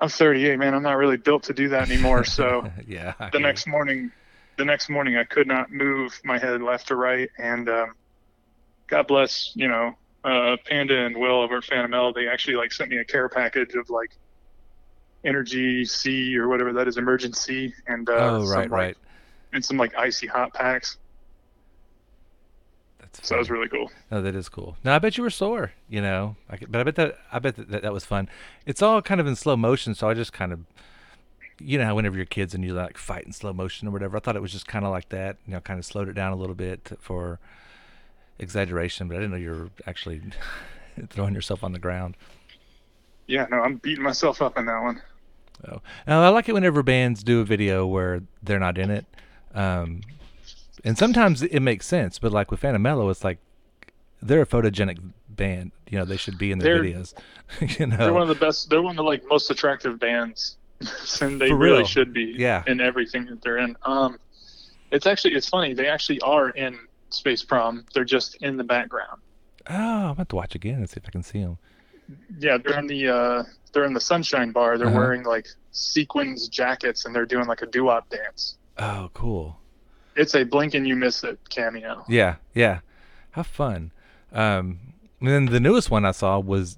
[0.00, 0.74] I'm 38, man.
[0.74, 2.24] I'm not really built to do that anymore.
[2.24, 3.14] So yeah.
[3.18, 4.12] I the next morning,
[4.56, 7.94] the next morning, I could not move my head left or right, and um,
[8.86, 12.12] God bless, you know, uh, Panda and Will over at Phantom L.
[12.12, 14.10] They actually like sent me a care package of like
[15.24, 18.96] Energy C or whatever that is, emergency, and uh, Oh, some, right, like- right.
[19.52, 20.96] and some like icy hot packs.
[23.12, 23.90] That's So that was really cool.
[24.10, 24.76] No, that is cool.
[24.84, 25.72] Now I bet you were sore.
[25.88, 28.28] You know, I but I bet that I bet that, that that was fun.
[28.66, 30.60] It's all kind of in slow motion, so I just kind of,
[31.58, 34.20] you know, whenever you're kids and you like fight in slow motion or whatever, I
[34.20, 35.36] thought it was just kind of like that.
[35.46, 37.38] You know, kind of slowed it down a little bit for
[38.38, 40.22] exaggeration, but I didn't know you were actually
[41.10, 42.16] throwing yourself on the ground.
[43.26, 45.02] Yeah, no, I'm beating myself up in that one.
[45.64, 49.04] So, now I like it whenever bands do a video where they're not in it,
[49.54, 50.02] um,
[50.84, 52.18] and sometimes it makes sense.
[52.18, 53.38] But like with Phantom Mellow, it's like
[54.22, 55.72] they're a photogenic band.
[55.88, 57.14] You know, they should be in their They're- videos.
[57.78, 58.68] you know, They're one of the best.
[58.70, 60.56] They're one of the like most attractive bands,
[61.20, 62.34] and they really should be.
[62.36, 62.62] Yeah.
[62.66, 63.76] In everything that they're in.
[63.84, 64.18] Um,
[64.90, 65.74] it's actually it's funny.
[65.74, 66.78] They actually are in
[67.10, 67.84] Space Prom.
[67.94, 69.20] They're just in the background.
[69.70, 71.58] Oh, I'm about to watch again and see if I can see them.
[72.38, 74.78] Yeah, they're in the uh, they're in the Sunshine Bar.
[74.78, 74.96] They're Uh-huh.
[74.98, 78.56] wearing like sequins jackets, and they're doing like a doo-wop dance.
[78.78, 79.58] Oh, cool.
[80.18, 82.04] It's a blink and you miss it cameo.
[82.08, 82.80] Yeah, yeah.
[83.30, 83.92] How fun.
[84.32, 84.80] Um,
[85.20, 86.76] and then the newest one I saw was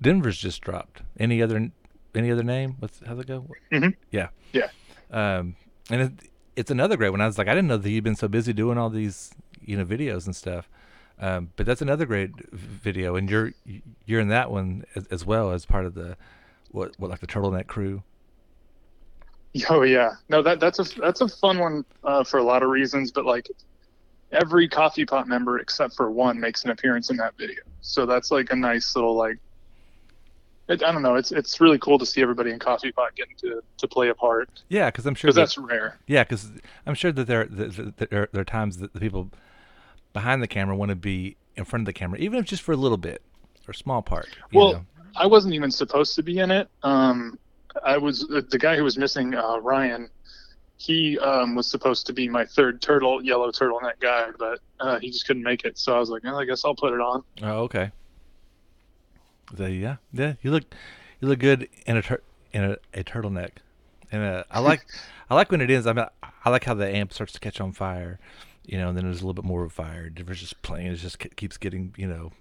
[0.00, 1.02] Denver's just dropped.
[1.18, 1.70] Any other
[2.14, 2.76] any other name?
[2.78, 3.46] What's how's it go?
[3.70, 3.94] Mhm.
[4.10, 4.28] Yeah.
[4.52, 4.68] Yeah.
[5.10, 5.56] Um,
[5.90, 6.12] and it,
[6.56, 7.20] it's another great one.
[7.20, 9.76] I was like, I didn't know that you'd been so busy doing all these, you
[9.76, 10.68] know, videos and stuff.
[11.20, 13.52] Um, but that's another great video, and you're
[14.06, 16.16] you're in that one as, as well as part of the
[16.70, 18.02] what what like the turtleneck crew.
[19.70, 22.68] Oh yeah, no that that's a that's a fun one uh, for a lot of
[22.70, 23.48] reasons, but like
[24.30, 28.30] every coffee pot member except for one makes an appearance in that video, so that's
[28.30, 29.38] like a nice little like
[30.68, 33.36] it, I don't know, it's it's really cool to see everybody in coffee pot getting
[33.38, 35.98] to to play a part Yeah, because I'm sure that- that's rare.
[36.06, 36.50] Yeah, because
[36.86, 39.30] I'm sure that there, that there there are times that the people
[40.12, 42.72] behind the camera want to be in front of the camera, even if just for
[42.72, 43.22] a little bit
[43.66, 44.28] or small part.
[44.52, 44.86] Well, know.
[45.16, 46.68] I wasn't even supposed to be in it.
[46.82, 47.38] Um,
[47.84, 50.08] I was the guy who was missing, uh, Ryan.
[50.76, 55.10] He um, was supposed to be my third turtle, yellow turtleneck guy, but uh, he
[55.10, 55.76] just couldn't make it.
[55.76, 57.24] So I was like, well, I guess I'll put it on.
[57.42, 57.90] Oh, okay.
[59.52, 60.34] The, yeah, yeah.
[60.42, 60.64] You look,
[61.20, 63.50] you look good in a tur- in a, a turtleneck,
[64.12, 64.84] and uh, I like,
[65.30, 65.86] I like when it is.
[65.86, 66.04] I mean,
[66.44, 68.18] I like how the amp starts to catch on fire,
[68.64, 70.08] you know, and then there's a little bit more of a fire.
[70.10, 70.86] Diver's just playing.
[70.88, 72.32] It just ke- keeps getting, you know.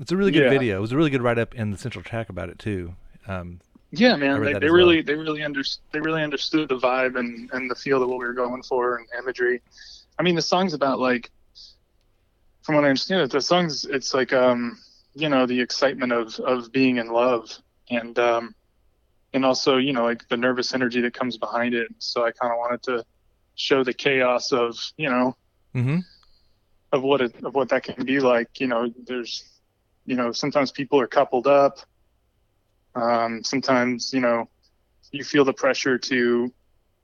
[0.00, 0.50] It's a really good Yeah.
[0.50, 0.76] video.
[0.76, 2.96] It was a really good write up in the central track about it too.
[3.26, 3.60] Um,
[3.90, 4.72] Yeah, man, they, they as well.
[4.72, 5.62] really they really under,
[5.92, 8.96] they really understood the vibe and and the feel of what we were going for
[8.96, 9.62] and imagery.
[10.18, 11.30] I mean, the song's about like,
[12.62, 14.78] from what I understand, it the song's it's like um
[15.14, 17.50] you know the excitement of of being in love
[17.90, 18.54] and um
[19.32, 21.88] and also you know like the nervous energy that comes behind it.
[21.98, 23.04] So I kind of wanted to
[23.54, 25.36] show the chaos of you know
[25.74, 25.98] mm-hmm.
[26.92, 28.60] of what it of what that can be like.
[28.60, 29.44] You know, there's
[30.06, 31.78] you know sometimes people are coupled up.
[32.96, 34.48] Um, sometimes you know
[35.12, 36.52] you feel the pressure to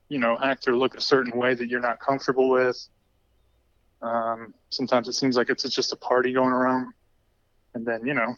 [0.09, 2.88] you know act or look a certain way that you're not comfortable with.
[4.01, 6.93] Um, sometimes it seems like it's just a party going around,
[7.74, 8.34] and then you know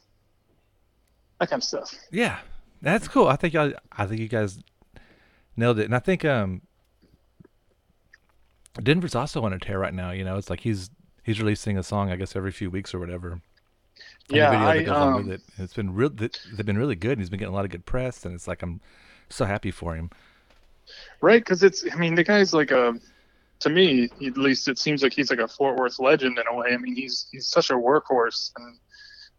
[1.40, 1.94] that kind of stuff.
[2.11, 2.40] Yeah,
[2.82, 3.28] that's cool.
[3.28, 4.59] I think I, I think you guys
[5.57, 6.62] nailed it, and I think um,
[8.82, 10.11] Denver's also on a tear right now.
[10.11, 10.90] You know, it's like he's
[11.22, 13.40] he's releasing a song, I guess, every few weeks or whatever.
[14.28, 15.42] Yeah, that I, goes um, with it.
[15.56, 16.10] And it's been real.
[16.10, 17.12] th- They've been really good.
[17.12, 18.80] And he's been getting a lot of good press, and it's like I'm
[19.28, 20.10] so happy for him.
[21.20, 22.94] Right, because it's I mean the guy's like a
[23.60, 26.54] to me at least it seems like he's like a Fort Worth legend in a
[26.54, 26.68] way.
[26.72, 28.78] I mean he's he's such a workhorse, and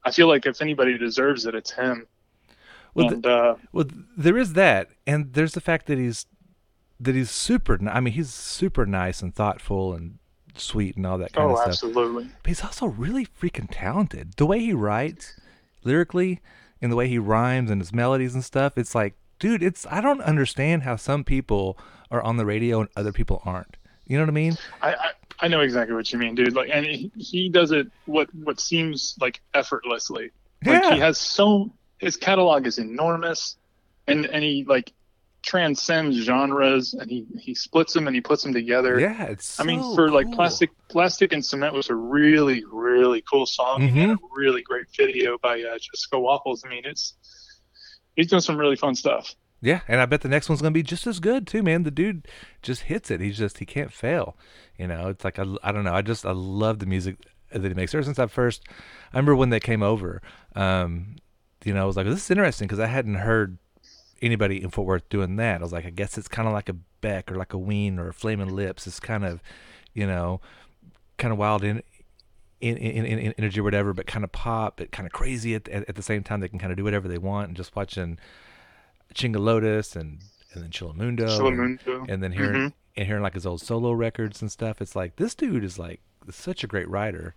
[0.04, 2.08] I feel like if anybody deserves it, it's him.
[2.94, 3.86] Well, and uh, Well,
[4.18, 6.26] there is that, and there's the fact that he's
[7.00, 7.78] that he's super.
[7.90, 10.18] I mean, he's super nice and thoughtful and
[10.60, 11.68] sweet and all that kind oh, of stuff.
[11.68, 12.30] Oh, absolutely.
[12.44, 14.34] But he's also really freaking talented.
[14.38, 15.40] The way he writes
[15.84, 16.42] lyrically
[16.82, 18.78] and the way he rhymes and his melodies and stuff.
[18.78, 21.78] It's like, dude, it's I don't understand how some people
[22.12, 23.78] are on the radio and other people aren't.
[24.06, 24.58] You know what I mean?
[24.82, 26.54] I, I I know exactly what you mean, dude.
[26.54, 30.32] Like, and he, he does it what what seems like effortlessly.
[30.66, 30.94] Like Yeah.
[30.94, 33.58] he has so his catalog is enormous,
[34.08, 34.94] and and he like
[35.46, 39.00] transcends genres, and he he splits them and he puts them together.
[39.00, 43.24] Yeah, it's I mean, so for like plastic plastic and cement was a really really
[43.32, 44.12] cool song Mm-hmm.
[44.12, 46.64] a really great video by uh, Jessica Waffles.
[46.66, 47.14] I mean, it's
[48.16, 49.36] he's doing some really fun stuff.
[49.62, 51.84] Yeah, and I bet the next one's gonna be just as good too, man.
[51.84, 52.28] The dude
[52.62, 53.22] just hits it.
[53.22, 54.36] He's just he can't fail.
[54.78, 55.94] You know, it's like I, I don't know.
[55.94, 57.18] I just I love the music
[57.52, 57.94] that he makes.
[57.94, 58.64] Ever since I first,
[59.14, 60.22] I remember when they came over.
[60.56, 61.16] Um,
[61.64, 63.58] you know, I was like, this is interesting because I hadn't heard
[64.26, 65.62] anybody in Fort Worth doing that.
[65.62, 68.00] I was like, I guess it's kind of like a Beck or like a Ween
[68.00, 68.88] or a Flaming Lips.
[68.88, 69.42] It's kind of,
[69.94, 70.42] you know,
[71.18, 71.82] kind of wild in.
[72.62, 75.68] In, in, in, energy or whatever, but kind of pop, but kind of crazy at,
[75.68, 76.40] at, at the same time.
[76.40, 77.50] They can kind of do whatever they want.
[77.50, 78.18] And just watching
[79.14, 80.20] Chinga Lotus and
[80.54, 82.00] and then Chillamundo, Chillamundo.
[82.02, 82.74] and, and then hearing Mhm.
[82.96, 84.82] and hearing like his old solo records and stuff.
[84.82, 86.02] It's like this dude is like
[86.32, 87.36] such a great writer,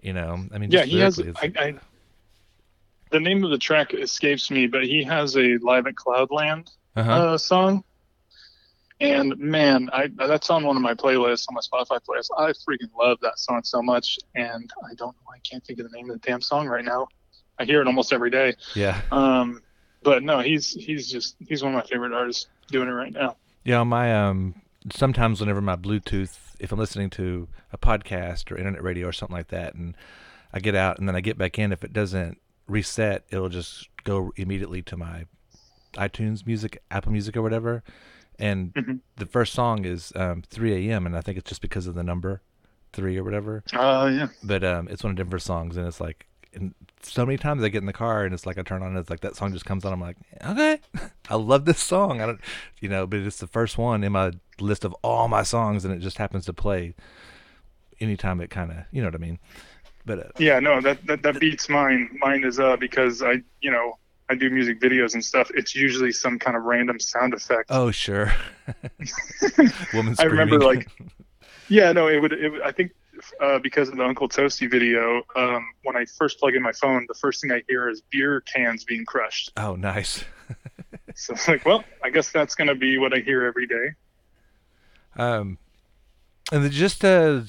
[0.00, 0.46] you know.
[0.54, 1.18] I mean, yeah, he has.
[1.18, 1.74] I, I,
[3.10, 7.10] the name of the track escapes me, but he has a live at Cloudland Uh-huh.
[7.10, 7.84] uh, song,
[9.00, 12.28] and man, I that's on one of my playlists on my Spotify playlist.
[12.36, 15.90] I freaking love that song so much, and I don't know, I can't think of
[15.90, 17.08] the name of the damn song right now.
[17.58, 18.54] I hear it almost every day.
[18.74, 19.62] yeah, Um,
[20.02, 23.36] but no, he's he's just he's one of my favorite artists doing it right now.
[23.64, 23.82] yeah.
[23.84, 24.54] My um,
[24.92, 29.36] sometimes whenever my Bluetooth, if I'm listening to a podcast or internet radio or something
[29.36, 29.94] like that, and
[30.52, 32.38] I get out and then I get back in, if it doesn't
[32.70, 35.24] reset, it'll just go immediately to my
[35.94, 37.82] iTunes Music, Apple Music, or whatever.
[38.38, 38.94] And Mm-hmm.
[39.16, 41.04] the first song is um, 3 a.m.
[41.06, 42.40] and I think it's just because of the number
[42.92, 43.62] three or whatever.
[43.72, 44.28] Uh, yeah.
[44.42, 47.68] But um, it's one of Denver's songs, and it's like, and so many times I
[47.68, 49.52] get in the car and it's like I turn on, and it's like that song
[49.52, 49.92] just comes on.
[49.92, 50.80] I'm like, okay,
[51.28, 52.20] I love this song.
[52.20, 52.40] I don't,
[52.80, 55.92] you know, but it's the first one in my list of all my songs, and
[55.94, 56.94] it just happens to play
[58.00, 59.38] anytime it kind of, you know what I mean.
[60.10, 62.18] But uh, Yeah, no, that, that that beats mine.
[62.18, 63.96] Mine is uh because I you know
[64.28, 65.52] I do music videos and stuff.
[65.54, 67.66] It's usually some kind of random sound effect.
[67.70, 68.32] oh sure,
[69.94, 70.88] woman I remember like,
[71.68, 72.32] yeah, no, it would.
[72.32, 72.90] It would I think
[73.40, 77.04] uh, because of the Uncle Toasty video, um, when I first plug in my phone,
[77.06, 79.52] the first thing I hear is beer cans being crushed.
[79.56, 80.24] oh nice.
[81.16, 83.94] So it's like, well, I guess that's gonna be what I hear every day.
[85.16, 85.58] Um,
[86.50, 87.44] and then just to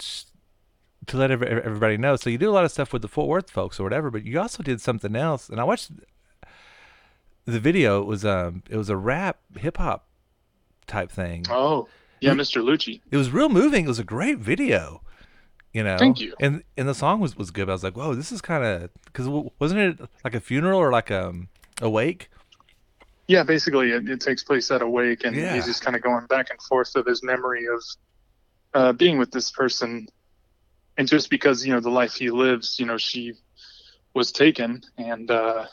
[1.08, 3.28] to let every, everybody know, so you do a lot of stuff with the Fort
[3.28, 5.50] Worth folks or whatever, but you also did something else.
[5.50, 5.90] And I watched
[7.46, 8.02] the video.
[8.02, 10.08] It was um, it was a rap hip hop
[10.88, 11.46] type thing.
[11.50, 11.88] Oh,
[12.20, 12.62] yeah, Mr.
[12.64, 13.02] Lucci.
[13.10, 13.86] It was real moving.
[13.86, 15.02] It was a great video.
[15.74, 15.98] You know.
[15.98, 16.36] Thank you.
[16.40, 17.70] And and the song was was good.
[17.70, 19.28] I was like, whoa, this is kind of because
[19.60, 21.48] wasn't it like a funeral or like um
[21.82, 22.30] a wake?
[23.28, 25.56] Yeah, basically, it, it takes place at a wake, and Yeah.
[25.56, 27.82] he's just kind of going back and forth of his memory of
[28.74, 30.08] uh, being with this person,
[31.02, 33.34] and just because you know the life he lives, you know, she
[34.14, 35.66] was taken, and uh,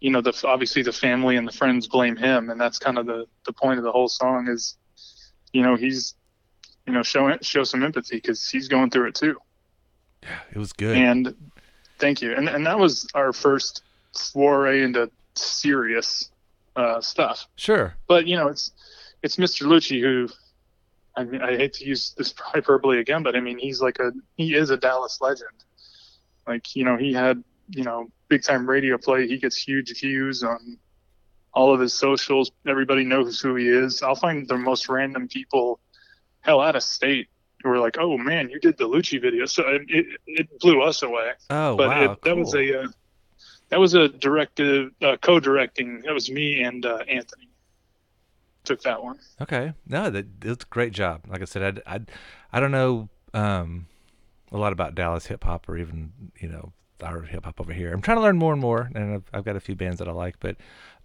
[0.00, 3.04] you know, the obviously the family and the friends blame him, and that's kind of
[3.04, 4.78] the the point of the whole song is,
[5.52, 6.14] you know, he's,
[6.86, 9.36] you know, show show some empathy because he's going through it too.
[10.22, 10.96] Yeah, it was good.
[10.96, 11.34] And
[11.98, 12.32] thank you.
[12.32, 13.82] And and that was our first
[14.32, 16.30] foray into serious
[16.74, 17.48] uh, stuff.
[17.56, 17.94] Sure.
[18.08, 18.72] But you know, it's
[19.22, 19.66] it's Mr.
[19.66, 20.30] Lucci who
[21.16, 24.12] I mean I hate to use this hyperbole again, but I mean he's like a
[24.36, 25.50] he is a Dallas legend.
[26.46, 29.26] Like, you know, he had, you know, big time radio play.
[29.26, 30.78] He gets huge views on
[31.52, 32.52] all of his socials.
[32.66, 34.02] Everybody knows who he is.
[34.02, 35.80] I'll find the most random people
[36.40, 37.28] hell out of state
[37.62, 40.82] who are like, "Oh man, you did the Lucci video." So it it, it blew
[40.82, 41.32] us away.
[41.50, 42.88] Oh but wow, it, that was a uh,
[43.70, 46.02] that was a directive uh, co-directing.
[46.02, 47.45] That was me and uh, Anthony
[48.66, 49.18] took that one.
[49.40, 49.72] Okay.
[49.86, 51.22] No, that that's a great job.
[51.28, 52.00] Like I said, I, I,
[52.52, 53.86] I don't know um,
[54.52, 57.92] a lot about Dallas hip hop or even you know our hip hop over here.
[57.92, 60.08] I'm trying to learn more and more, and I've, I've got a few bands that
[60.08, 60.56] I like, but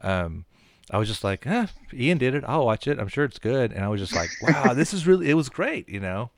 [0.02, 0.46] um,
[0.90, 2.44] I was just like, eh, Ian did it.
[2.48, 3.00] I'll watch it.
[3.00, 3.72] I'm sure it's good.
[3.72, 5.30] And I was just like, wow, this is really.
[5.30, 5.88] It was great.
[5.90, 6.32] You know,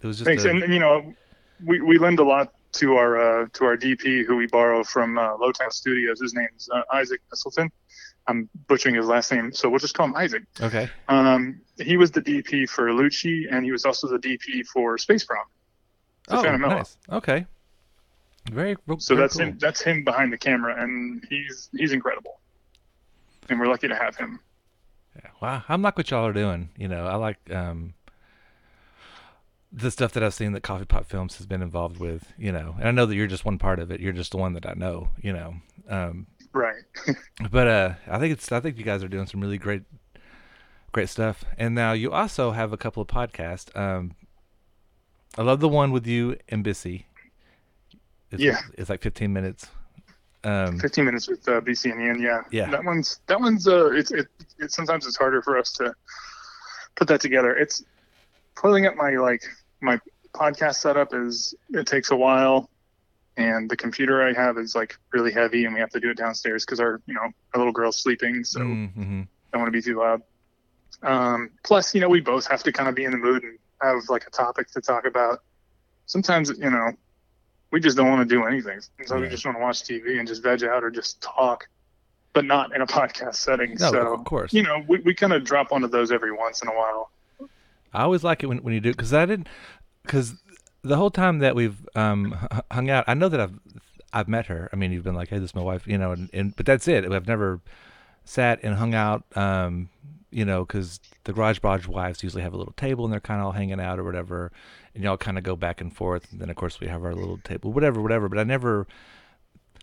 [0.00, 0.26] it was just.
[0.26, 1.14] Thanks, a- and you know,
[1.64, 5.18] we, we lend a lot to our uh, to our DP who we borrow from
[5.18, 6.20] uh, Lowtown Studios.
[6.20, 7.70] His name's uh, Isaac Thistleton.
[8.26, 10.44] I'm butchering his last name, so we'll just call him Isaac.
[10.60, 10.88] okay.
[11.08, 15.24] Um, he was the DP for Lucci, and he was also the DP for Space
[15.24, 15.44] Prom.
[16.28, 16.96] Oh, nice.
[17.10, 17.46] Okay.
[18.50, 18.76] Very.
[18.98, 19.46] So very that's cool.
[19.46, 19.58] him.
[19.60, 22.40] That's him behind the camera, and he's he's incredible.
[23.48, 24.40] And we're lucky to have him.
[25.40, 26.70] Wow, I'm like what y'all are doing.
[26.76, 27.94] You know, I like um,
[29.72, 32.32] the stuff that I've seen that Coffee Pot Films has been involved with.
[32.38, 34.00] You know, and I know that you're just one part of it.
[34.00, 35.08] You're just the one that I know.
[35.20, 35.54] You know,
[35.88, 36.82] um, Right.
[37.50, 39.82] but uh, I think it's I think you guys are doing some really great,
[40.92, 41.44] great stuff.
[41.56, 43.74] And now you also have a couple of podcasts.
[43.76, 44.14] Um,
[45.38, 47.04] I love the one with you and Bissy.
[48.30, 48.58] It's, Yeah.
[48.76, 49.68] it's like 15 minutes.
[50.42, 52.20] Um, 15 minutes with uh, BC and Ian.
[52.22, 52.40] Yeah.
[52.50, 52.70] Yeah.
[52.70, 54.26] That one's that one's uh it's it,
[54.58, 55.94] it sometimes it's harder for us to
[56.96, 57.54] put that together.
[57.56, 57.84] It's
[58.56, 59.42] pulling up my like
[59.80, 60.00] my
[60.34, 62.70] podcast setup is it takes a while
[63.36, 66.16] and the computer I have is like really heavy and we have to do it
[66.16, 69.26] downstairs because our you know our little girl's sleeping so mhm.
[69.52, 70.22] don't want to be too loud.
[71.02, 73.58] Um, plus, you know, we both have to kind of be in the mood and
[73.80, 75.42] have like a topic to talk about.
[76.06, 76.92] Sometimes, you know,
[77.70, 78.80] we just don't want to do anything.
[79.06, 81.68] So we just want to watch TV and just veg out or just talk,
[82.32, 83.76] but not in a podcast setting.
[83.78, 84.52] No, so, of course.
[84.52, 87.10] you know, we, we kind of drop onto those every once in a while.
[87.92, 89.48] I always like it when, when you do because I didn't
[90.02, 90.34] because
[90.82, 92.36] the whole time that we've um
[92.70, 93.58] hung out, I know that I've
[94.12, 94.68] I've met her.
[94.72, 96.66] I mean, you've been like, "Hey, this is my wife," you know, and, and but
[96.66, 97.10] that's it.
[97.10, 97.60] I've never
[98.24, 99.88] sat and hung out, um,
[100.30, 103.40] you know, because the Garage Barge wives usually have a little table and they're kind
[103.40, 104.52] of all hanging out or whatever,
[104.94, 106.30] and y'all kind of go back and forth.
[106.30, 108.28] And then of course we have our little table, whatever, whatever.
[108.28, 108.86] But I never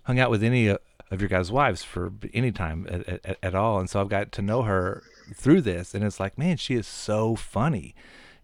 [0.04, 0.78] hung out with any uh,
[1.12, 4.32] of your guys' wives for any time at, at, at all, and so I've got
[4.34, 7.95] to know her through this, and it's like, man, she is so funny,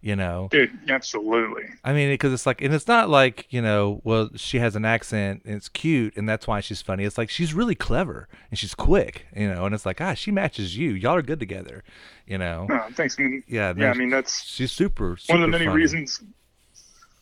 [0.04, 0.48] you know.
[0.50, 1.64] Dude, absolutely.
[1.82, 4.84] I mean, because it's like, and it's not like you know, well, she has an
[4.84, 7.04] accent and it's cute, and that's why she's funny.
[7.04, 9.64] It's like she's really clever and she's quick, you know.
[9.64, 10.90] And it's like, ah, she matches you.
[10.90, 11.82] Y'all are good together,
[12.26, 12.66] you know.
[12.68, 13.16] No, thanks.
[13.18, 13.90] I mean, Yeah, yeah.
[13.90, 15.16] I mean, that's she's super.
[15.16, 15.76] super one of the many funny.
[15.80, 16.22] reasons.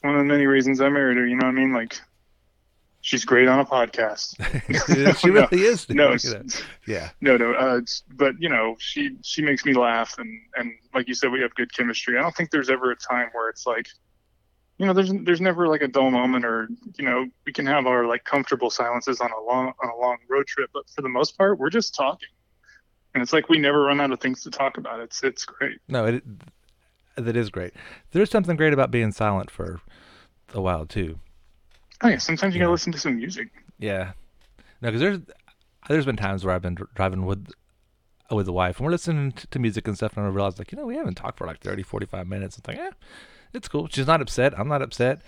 [0.01, 1.27] One of the many reasons I married her.
[1.27, 1.73] You know what I mean?
[1.73, 1.95] Like,
[3.03, 4.35] she's great on a podcast.
[5.21, 5.85] she No, really is.
[5.85, 6.65] dude, No, you it's- know.
[6.87, 7.11] Yeah.
[7.21, 7.53] No, no.
[7.53, 7.81] Uh,
[8.15, 11.55] but you know, she she makes me laugh, and and like you said, we have
[11.55, 12.17] good chemistry.
[12.19, 13.87] I don't think there's ever a time where it's like,
[14.79, 17.87] you know, there's there's never like a dull moment, or you know, we can have
[17.87, 21.09] our like comfortable silences on a long on a long road trip, but for the
[21.09, 22.29] most part, we're just talking,
[23.15, 24.99] and it's like we never run out of things to talk about.
[25.01, 25.79] It's it's great.
[25.89, 26.25] No, it
[27.17, 27.75] that is great.
[28.13, 29.81] There's something great about being silent for
[30.55, 31.19] a while too.
[32.03, 33.49] Oh yeah, sometimes you gotta listen to some music.
[33.79, 34.13] Yeah.
[34.81, 35.19] No, because there's
[35.89, 37.49] there's been times where I've been driving with
[38.31, 40.79] with the wife and we're listening to, music and stuff, and I realize like you
[40.79, 42.59] know we haven't talked for like 30, 45 minutes.
[42.59, 42.91] It's like eh,
[43.53, 43.89] it's cool.
[43.91, 44.59] She's not upset.
[44.59, 45.21] I'm not upset.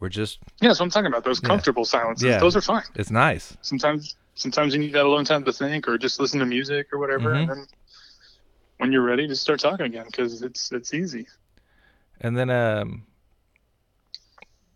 [0.00, 1.48] We're just Yeah, so I'm talking about those Yeah.
[1.48, 2.26] comfortable silences.
[2.26, 2.38] yeah.
[2.38, 2.82] Those are fine.
[2.94, 3.56] It's nice.
[3.62, 6.98] Sometimes sometimes you need that alone time to think, or just listen to music or
[6.98, 7.40] whatever, Mhm.
[7.40, 7.66] and then
[8.78, 11.26] when you're ready, just start talking again because it's it's easy.
[12.22, 13.04] And then um,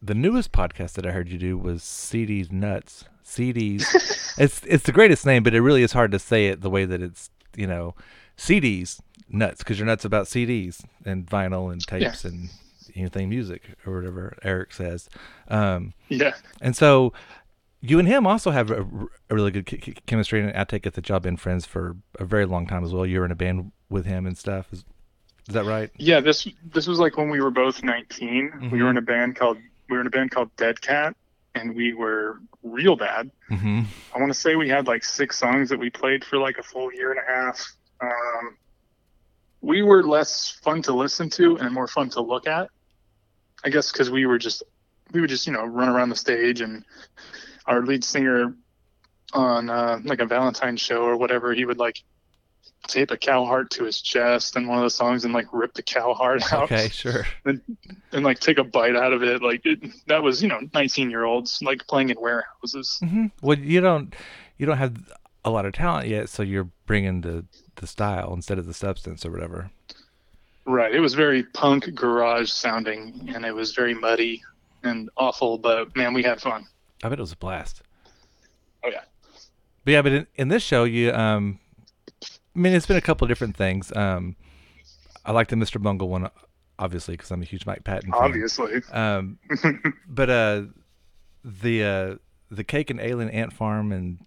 [0.05, 3.05] the newest podcast that I heard you do was CD's Nuts.
[3.23, 4.35] CD's.
[4.39, 6.85] it's it's the greatest name, but it really is hard to say it the way
[6.85, 7.95] that it's you know,
[8.37, 12.51] CD's nuts because you're nuts about CDs and vinyl and tapes and
[12.95, 15.09] anything music or whatever Eric says.
[15.49, 16.35] Um, Yeah.
[16.61, 17.13] And so
[17.81, 18.83] you and him also have a,
[19.31, 22.25] a really good ch- chemistry, and I take it that y'all been friends for a
[22.25, 23.07] very long time as well.
[23.07, 24.73] You're in a band with him and stuff.
[24.73, 24.85] Is,
[25.49, 25.91] is that right?
[25.97, 28.71] Yeah, this this was like when we were both 19.
[28.73, 29.59] We were in a band called
[29.89, 31.15] we were in a band called Dead Cat,
[31.55, 33.31] and we were real bad.
[33.51, 33.83] Mm-hmm.
[34.15, 36.63] I want to say we had like six songs that we played for like a
[36.63, 37.73] full year and a half.
[38.01, 38.57] Um,
[39.61, 42.71] we were less fun to listen to and more fun to look at.
[43.65, 44.63] I guess because we were just
[45.13, 46.85] we would just you know run around the stage and
[47.67, 48.55] our lead singer
[49.33, 52.03] on uh, like a Valentine show or whatever he would like
[52.87, 55.73] tape a cow heart to his chest and one of the songs and like rip
[55.75, 57.27] the cow heart out Okay, sure.
[57.45, 57.61] and,
[58.13, 61.11] and like take a bite out of it like it, that was you know 19
[61.11, 63.27] year olds like playing in warehouses Mm-hmm.
[63.43, 64.15] Well, you don't
[64.59, 64.97] you don't have
[65.45, 67.45] a lot of talent yet, so you're bringing the
[67.77, 69.71] the style instead of the substance or whatever.
[70.65, 70.95] Right.
[70.95, 74.43] It was very punk garage sounding and it was very muddy
[74.83, 76.67] and awful, but man, we had fun.
[77.03, 77.83] I bet it was a blast.
[78.85, 79.03] Oh yeah.
[79.85, 81.59] But yeah, but in, in this show, you um,
[82.55, 83.93] I mean, it's been a couple of different things.
[83.97, 84.37] Um,
[85.25, 85.83] I like the Mr.
[85.83, 86.29] Bungle one,
[86.79, 88.13] obviously, because I'm a huge Mike Patton.
[88.13, 88.21] fan.
[88.23, 88.83] Obviously.
[88.93, 89.39] Um,
[90.09, 90.63] but uh,
[91.45, 92.15] the uh,
[92.51, 94.25] the Cake and Alien Ant Farm, and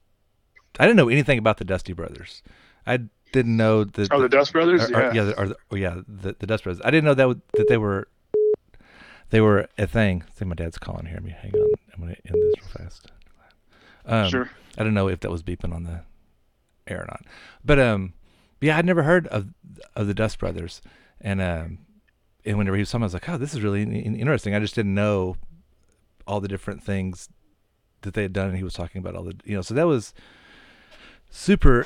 [0.79, 2.41] I didn't know anything about the Dusty Brothers.
[2.85, 2.99] I
[3.31, 4.11] didn't know that.
[4.11, 4.89] Oh, the Dust Brothers?
[4.91, 5.13] Or, or- Yeah.
[5.13, 6.81] yeah, the- or, the- or yeah, the, the Dust Brothers.
[6.83, 8.07] I didn't know that that they were
[9.29, 10.23] they were a thing.
[10.27, 11.19] I think my dad's calling here.
[11.21, 11.69] Me, hang on.
[11.93, 13.11] I'm gonna end this real fast.
[14.05, 14.49] Um, Sure.
[14.77, 16.01] I don't know if that was beeping on the
[16.89, 17.23] air or not,
[17.63, 18.13] but um,
[18.61, 19.47] yeah, I'd never heard of
[19.95, 20.81] of the Dust Brothers,
[21.21, 21.79] and um,
[22.45, 24.55] and whenever he was talking, I was like, oh, this is really in- in- interesting.
[24.55, 25.37] I just didn't know
[26.25, 27.29] all the different things
[28.01, 29.87] that they had done, and he was talking about all the you know, so that
[29.87, 30.13] was
[31.29, 31.85] super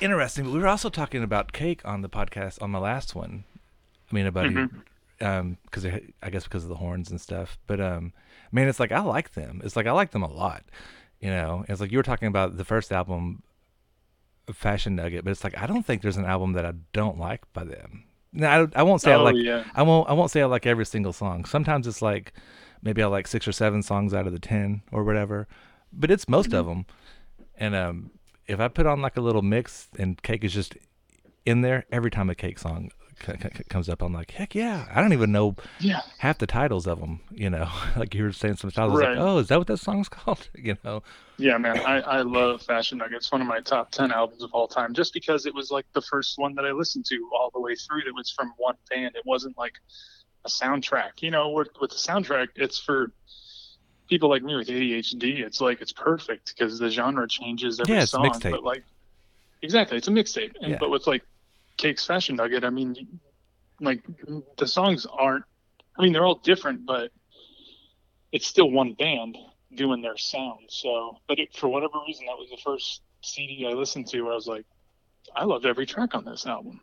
[0.00, 0.44] interesting.
[0.44, 3.44] But we were also talking about cake on the podcast on my last one.
[4.10, 4.82] I mean, about Mhm.
[5.20, 7.58] um, because I guess because of the horns and stuff.
[7.66, 8.12] But um,
[8.52, 9.60] man, it's like I like them.
[9.64, 10.64] It's like I like them a lot,
[11.20, 13.42] You know, it's like you were talking about the first album,
[14.52, 17.40] Fashion Nugget, but it's like I don't think there's an album that I don't like
[17.52, 18.04] by them.
[18.32, 19.36] No, I, I won't say I Oh, like.
[19.36, 19.64] yeah.
[19.74, 20.08] I won't.
[20.08, 21.44] I won't say I like every single song.
[21.44, 22.32] Sometimes it's like
[22.82, 25.48] maybe I like six or seven songs out of the ten or whatever,
[25.92, 26.86] but it's most of them.
[27.56, 28.10] And um,
[28.46, 30.76] if I put on like a little mix and Cake is just
[31.44, 32.90] in there every time a Cake song
[33.24, 34.86] c- c- c- comes up, I'm like, heck yeah!
[34.92, 36.00] I don't even know Yeah.
[36.18, 37.20] half the titles of them.
[37.30, 39.16] You know, like you were saying some titles, I was Right.
[39.18, 40.48] like, oh, is that what that song's called?
[40.58, 41.02] You know,
[41.38, 43.16] Yeah, man, I, I love Fashion Nugget.
[43.16, 45.86] It's one of my top 10 albums of all time just because it was like
[45.94, 48.76] the first one that I listened to all the way through that was from one
[48.90, 49.16] band.
[49.16, 49.74] It wasn't like
[50.44, 51.20] a soundtrack.
[51.22, 53.12] You know, with, with the soundtrack, it's for
[54.08, 55.40] people like me with ADHD.
[55.40, 58.24] It's like it's perfect because the genre changes every Yeah, it's a song.
[58.30, 58.50] mixtape.
[58.50, 58.82] But like,
[59.62, 60.52] exactly, it's a mixtape.
[60.60, 60.76] Yeah.
[60.80, 61.22] But with like
[61.80, 62.94] Cake's Fashion Nugget, I mean,
[63.80, 64.04] like
[64.58, 65.44] the songs aren't,
[65.98, 67.10] I mean, they're all different, but
[68.32, 69.38] it's still one band
[69.74, 70.66] doing their sound.
[70.68, 74.32] So, but it, for whatever reason, that was the first CD I listened to where
[74.32, 74.66] I was like,
[75.34, 76.80] I loved every track on this album.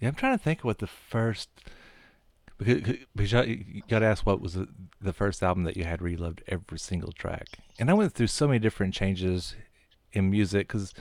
[0.00, 1.50] yeah, I'm trying to think what the first.
[2.58, 4.68] Because, you got to ask what was the,
[5.00, 7.46] the first album that you had where you loved every single track.
[7.78, 9.56] And I went through so many different changes
[10.12, 10.94] in music because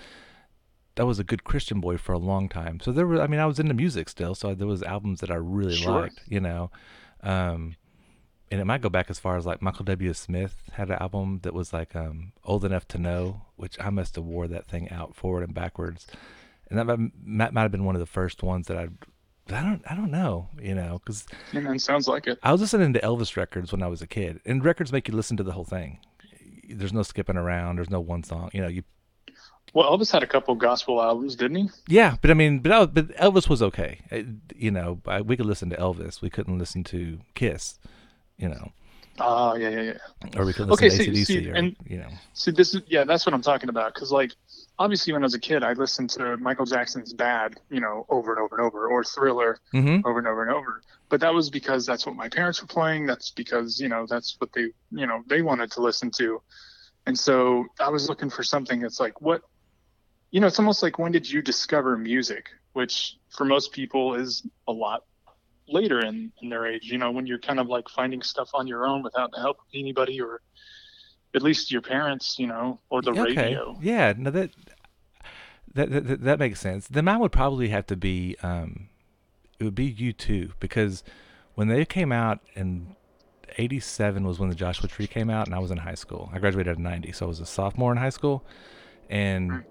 [0.97, 2.79] I was a good Christian boy for a long time.
[2.81, 4.35] So there were, I mean, I was into music still.
[4.35, 6.01] So there was albums that I really Sure.
[6.01, 6.69] liked, you know.
[7.23, 7.75] Um,
[8.51, 10.13] and it might go back as far as like Michael W.
[10.13, 14.15] Smith had an album that was like um, Old Enough to Know, which I must
[14.15, 16.07] have wore that thing out forward and backwards.
[16.69, 18.89] And that might, might might have been one of the first ones that I,
[19.55, 21.25] I don't, I don't know, you know, because
[21.77, 22.39] sounds like it.
[22.43, 25.13] I was listening to Elvis records when I was a kid, and records make you
[25.15, 25.99] listen to the whole thing.
[26.69, 27.77] There's no skipping around.
[27.77, 28.49] There's no one song.
[28.53, 28.83] You know, you
[29.73, 31.69] Well, Elvis had a couple gospel albums, didn't he?
[31.87, 33.99] yeah, but I mean, but, but Elvis was okay.
[34.11, 34.23] Uh,
[34.55, 36.21] You know, I, we could listen to Elvis.
[36.21, 37.79] We couldn't listen to Kiss.
[38.37, 38.71] You know,
[39.19, 40.39] Oh, yeah, yeah, yeah.
[40.39, 41.43] or we could Okay, listen to see- ACDC.
[41.43, 43.93] see, or, and- you know, See, this is yeah, that's what I'm talking about.
[43.93, 44.31] Because like,
[44.79, 48.33] obviously, when I was a kid, I listened to Michael Jackson's "Bad," you know, over
[48.33, 50.03] and over and over, or Thriller, Mhm.
[50.05, 50.81] over and over and over.
[51.09, 53.05] But that was because that's what my parents were playing.
[53.05, 56.41] That's because you know that's what they you know they wanted to listen to,
[57.05, 59.43] and so I was looking for something that's like what,
[60.31, 64.45] you know, it's almost like when did you discover music, which for most people is
[64.67, 65.03] a lot
[65.67, 66.85] later in, in their age.
[66.85, 69.59] You know, when you're kind of like finding stuff on your own without the help
[69.59, 70.41] of anybody or
[71.35, 73.77] at least your parents, you know, or the okay, radio.
[73.81, 74.51] yeah, no, that,
[75.73, 76.87] that that that makes sense.
[76.87, 78.89] Then mine would probably have to be, um,
[79.59, 81.03] it would be U2, because
[81.55, 82.95] when they came out in
[83.57, 86.29] '87 was when the Joshua Tree came out, and I was in high school.
[86.33, 88.43] I graduated in '90, so I was a sophomore in high school,
[89.09, 89.63] and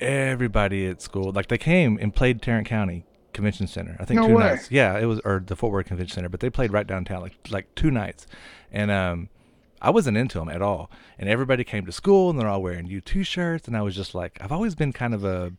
[0.00, 3.96] everybody at school, like they came and played Tarrant County Convention Center.
[4.00, 4.44] I think No two way.
[4.44, 4.70] nights.
[4.70, 7.36] Yeah, it was or the Fort Worth Convention Center, but they played right downtown, like
[7.50, 8.26] like two nights,
[8.72, 9.28] and um.
[9.82, 12.86] I wasn't into them at all, and everybody came to school, and they're all wearing
[12.86, 15.54] U2 shirts, and I was just like, I've always been kind of a,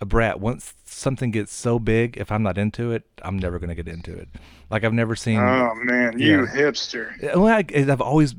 [0.00, 0.38] a brat.
[0.38, 4.16] Once something gets so big, if I'm not into it, I'm never gonna get into
[4.16, 4.28] it.
[4.70, 5.40] Like I've never seen.
[5.40, 6.46] Oh man, you Yeah.
[6.46, 7.10] hipster.
[7.34, 8.36] Well, I, I've always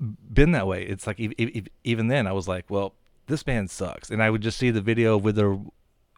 [0.00, 0.84] been that way.
[0.84, 2.94] It's like ev- ev- even then, I was like, well,
[3.26, 5.60] this band sucks, and I would just see the video with the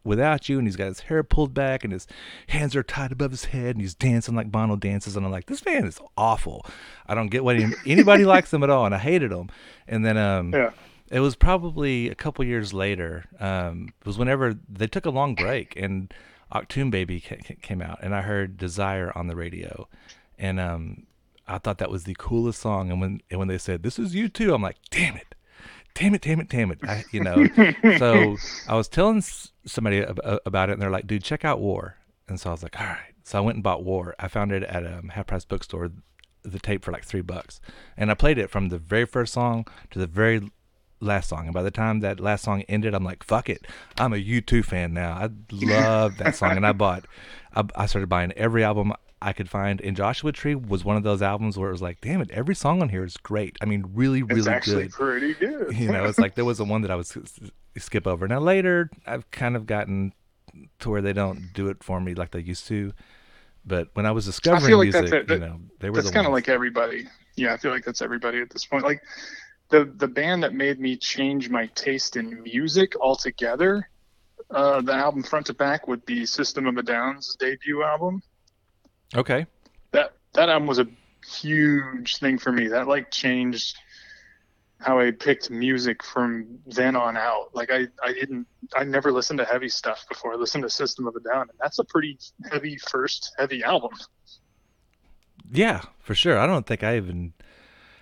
[0.04, 2.06] without you, and he's got his hair pulled back, and his
[2.48, 5.46] hands are tied above his head, and he's dancing like Bono dances, and I'm like,
[5.46, 6.64] this band is awful.
[7.08, 9.48] I don't get what any, anybody likes them at all, and I hated them.
[9.88, 10.70] And then um, Yeah.
[11.10, 13.24] it was probably a couple years later.
[13.40, 16.14] Um, it was whenever they took a long break and
[16.52, 19.88] Achtung Baby ca- ca- came out, and I heard Desire on the radio,
[20.38, 21.06] and um,
[21.48, 22.92] I thought that was the coolest song.
[22.92, 25.34] And when and when they said this is U2, I'm like, damn it,
[25.96, 27.46] damn it, damn it, damn it, I, you know.
[27.98, 28.36] so
[28.68, 29.22] I was telling
[29.64, 30.04] somebody
[30.44, 31.96] about it, and they're like, dude, check out War.
[32.28, 33.14] And so I was like, all right.
[33.24, 34.14] So I went and bought War.
[34.18, 35.90] I found it at a half price bookstore,
[36.42, 37.60] the tape for like three bucks,
[37.96, 40.50] and I played it from the very first song to the very
[41.00, 41.46] last song.
[41.46, 43.66] And by the time that last song ended, I'm like, fuck it.
[43.98, 45.12] I'm a U2 fan now.
[45.12, 46.56] I love that song.
[46.56, 47.06] And I bought,
[47.54, 48.92] I, I started buying every album
[49.22, 49.80] I could find.
[49.80, 52.54] And Joshua Tree was one of those albums where it was like, damn it, every
[52.54, 53.56] song on here is great.
[53.60, 54.92] I mean, really, really It's actually good.
[54.92, 55.74] pretty good.
[55.76, 57.08] You know, it's like there was the one that I would
[57.78, 58.28] skip over.
[58.28, 60.12] Now later, I've kind of gotten
[60.80, 62.92] to where they don't do it for me like they used to.
[63.64, 65.34] But when I was I discovering feel like music, that's it.
[65.34, 67.06] you know, they were that's the kind of like everybody.
[67.36, 68.84] Yeah, I feel like that's everybody at this point.
[68.84, 69.02] Like
[69.70, 73.88] the the band that made me change my taste in music altogether.
[74.50, 78.22] Uh, the album front to back would be System of a Down's debut album.
[79.14, 79.46] Okay.
[79.92, 80.86] That that album was a
[81.40, 82.68] huge thing for me.
[82.68, 83.76] That like changed
[84.78, 87.48] how I picked music from then on out.
[87.54, 90.34] Like I, I didn't I never listened to heavy stuff before.
[90.34, 92.18] I listened to System of a Down and that's a pretty
[92.50, 93.92] heavy first heavy album.
[95.50, 96.38] Yeah, for sure.
[96.38, 97.32] I don't think I even,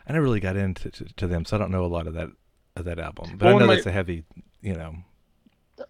[0.09, 2.15] I never really got into to, to them, so I don't know a lot of
[2.15, 2.31] that
[2.77, 4.25] of that album, but Well, I know my- that's a heavy,
[4.61, 4.97] you know.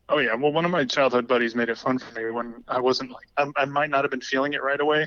[0.09, 2.80] Oh yeah, well, one of my childhood buddies made it fun for me when I
[2.80, 5.07] wasn't like I, I might not have been feeling it right away.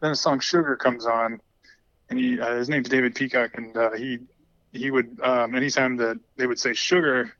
[0.00, 1.40] Then the song "Sugar" comes on,
[2.10, 4.18] and he uh, his name's David Peacock, and uh, he
[4.72, 7.32] he would um, anytime that they would say "sugar,"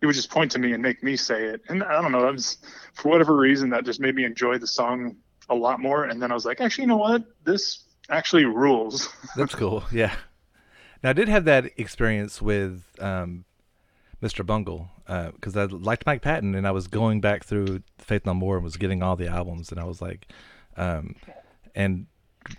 [0.00, 1.62] he would just point to me and make me say it.
[1.68, 2.58] And I don't know, that was
[2.94, 5.16] for whatever reason that just made me enjoy the song
[5.48, 6.04] a lot more.
[6.04, 7.24] And then I was like, actually, you know what?
[7.44, 9.08] This actually rules.
[9.36, 9.84] That's cool.
[9.92, 10.14] Yeah.
[11.02, 13.44] Now I did have that experience with um,
[14.22, 14.44] Mr.
[14.44, 18.56] Bungle because I liked Mike Patton and I was going back through Faith No More
[18.56, 20.28] and was getting all the albums and I was like,
[20.76, 21.16] um,
[21.74, 22.06] and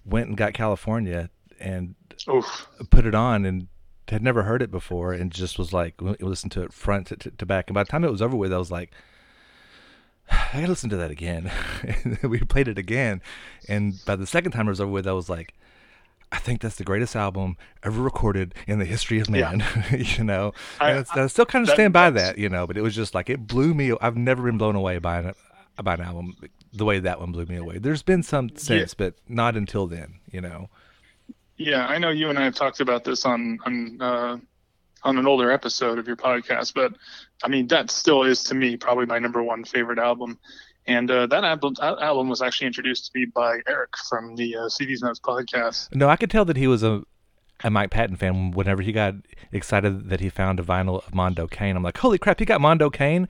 [0.06, 1.96] went and got California and
[2.28, 2.68] Oof.
[2.90, 3.68] put it on and
[4.08, 7.32] had never heard it before and just was like listened to it front to, to,
[7.32, 8.92] to back and by the time it was over with I was like
[10.32, 11.52] I gotta listen to that again.
[12.04, 13.22] and we played it again,
[13.68, 15.54] and by the second time it was over with, I was like,
[16.32, 19.52] I think that's the greatest album ever recorded in the history of Yeah.
[19.52, 19.64] man.
[20.18, 22.38] you know, I- I still kind of that- stand by that.
[22.38, 23.94] You know, but it was just like it blew me.
[24.02, 25.34] I've never been blown away by an
[25.84, 26.36] by an album
[26.74, 27.78] the way that one blew me away.
[27.80, 30.20] There's been some since, but not until then.
[30.32, 30.70] You know.
[31.58, 34.38] Yeah, I know you and I have talked about this on on uh,
[35.04, 36.94] on an older episode of your podcast, but
[37.44, 40.40] I mean that still is to me probably my number one favorite album.
[40.88, 44.60] And uh, that album album was actually introduced to me by Eric from the uh,
[44.62, 45.94] CDs Nuts podcast.
[45.94, 47.04] No, I could tell that he was a
[47.64, 49.14] a Mike Patton fan whenever he got
[49.52, 51.76] excited that he found a vinyl of Mondo Cane.
[51.76, 53.28] I'm like, holy crap, he got Mondo Cane.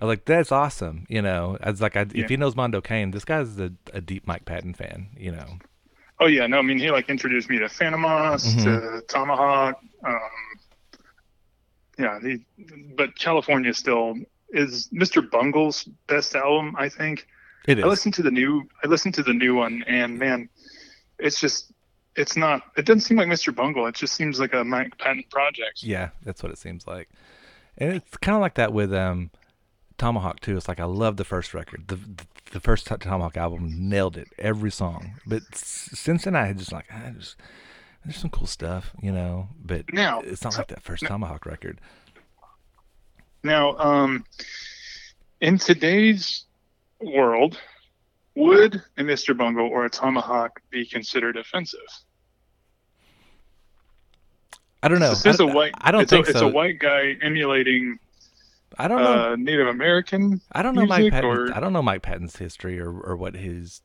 [0.00, 1.04] I was like, that's awesome.
[1.10, 2.24] You know, I was like, I, Yeah.
[2.24, 5.08] if he knows Mondo Cane, this guy's a, a deep Mike Patton fan.
[5.18, 5.58] You know.
[6.20, 8.64] Oh yeah, no, I mean he like introduced me to Fantômas, Mhm.
[8.64, 9.78] to Tomahawk.
[10.02, 10.18] Um,
[11.98, 12.44] yeah, he,
[12.96, 14.14] but California is still
[14.54, 15.28] is Mr.
[15.28, 17.26] Bungle's best album, I think.
[17.66, 17.84] It is.
[17.84, 20.48] I listened to the new I listened to the new one and man,
[21.18, 21.72] it's just
[22.16, 23.54] it's not it doesn't seem like Mr.
[23.54, 23.86] Bungle.
[23.86, 25.82] It just seems like a Mike Patton project.
[25.82, 27.08] Yeah, that's what it seems like.
[27.78, 29.30] And it's kind of like that with um,
[29.98, 30.56] Tomahawk too.
[30.56, 31.88] It's like I love the first record.
[31.88, 35.14] The the, the first Tomahawk album nailed it every song.
[35.26, 37.36] But since then I had just like I just
[38.04, 39.48] there's some cool stuff, you know.
[39.64, 41.80] But Now- it's not like that first Tomahawk record.
[43.44, 44.24] Now, um
[45.40, 46.44] in today's
[47.00, 47.58] world,
[48.34, 49.36] would a Mr.
[49.36, 51.80] Bungle or a Tomahawk be considered offensive?
[54.82, 55.10] I don't know.
[55.10, 55.72] This is I, a white.
[55.80, 56.48] I don't it's think a, It's so.
[56.48, 57.98] a white guy emulating
[58.78, 59.32] I don't know.
[59.32, 60.40] uh, Native American.
[60.52, 61.52] I don't know Mike Patton.
[61.52, 63.82] I don't know Mike Patton's history or, or what his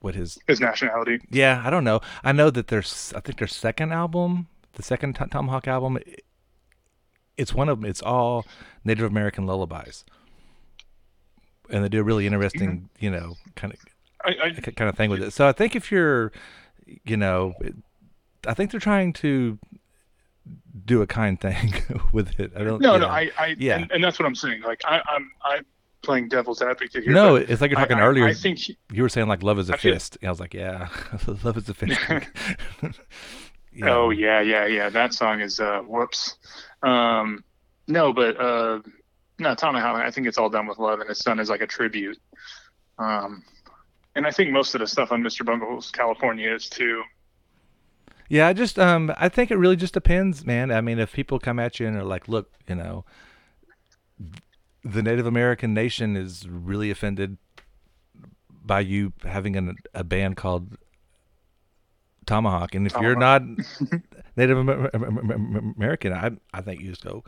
[0.00, 1.20] what his his nationality.
[1.30, 2.00] Yeah, I don't know.
[2.22, 5.98] I know that there's I think their second album, the second Tomahawk album,
[7.36, 7.88] it's one of them.
[7.88, 8.44] It's all
[8.84, 10.04] Native American lullabies,
[11.70, 13.80] and they do a really interesting, you know, kind of
[14.24, 15.32] I, I, kind of thing with it.
[15.32, 16.32] So I think if you're,
[17.04, 17.54] you know,
[18.46, 19.58] I think they're trying to
[20.84, 21.74] do a kind thing
[22.12, 22.52] with it.
[22.56, 22.80] I don't.
[22.80, 23.08] no, no, know.
[23.08, 23.78] I, I, yeah.
[23.78, 24.62] and, and that's what I'm saying.
[24.62, 25.66] Like I, I'm, I'm
[26.02, 27.12] playing devil's advocate here.
[27.12, 28.26] no, it's like you're talking I- earlier.
[28.26, 30.18] I think he- you were saying like love is a feel- fist.
[30.20, 30.88] And I was like, yeah,
[31.44, 31.98] love is a fist.
[33.74, 34.90] You Oh yeah, yeah, yeah.
[34.90, 36.36] That song is uh, whoops.
[36.82, 37.44] Um,
[37.88, 38.80] no, but uh,
[39.38, 40.02] no, Tomahawk.
[40.04, 42.18] I think it's all done with love, and it's done as like a tribute.
[42.98, 43.42] Um,
[44.14, 45.44] and I think most of the stuff on Mr.
[45.44, 47.02] Bungle's California is too.
[48.28, 50.70] Yeah, I just um I think it really just depends, man.
[50.70, 53.04] I mean, if people come at you and are like, "Look, you know,
[54.84, 57.38] the Native American nation is really offended
[58.64, 60.76] by you having an, a band called
[62.26, 63.42] Tomahawk," and if you're not
[64.36, 67.22] Native Amer- Amer- Amer- American, I I think you just go,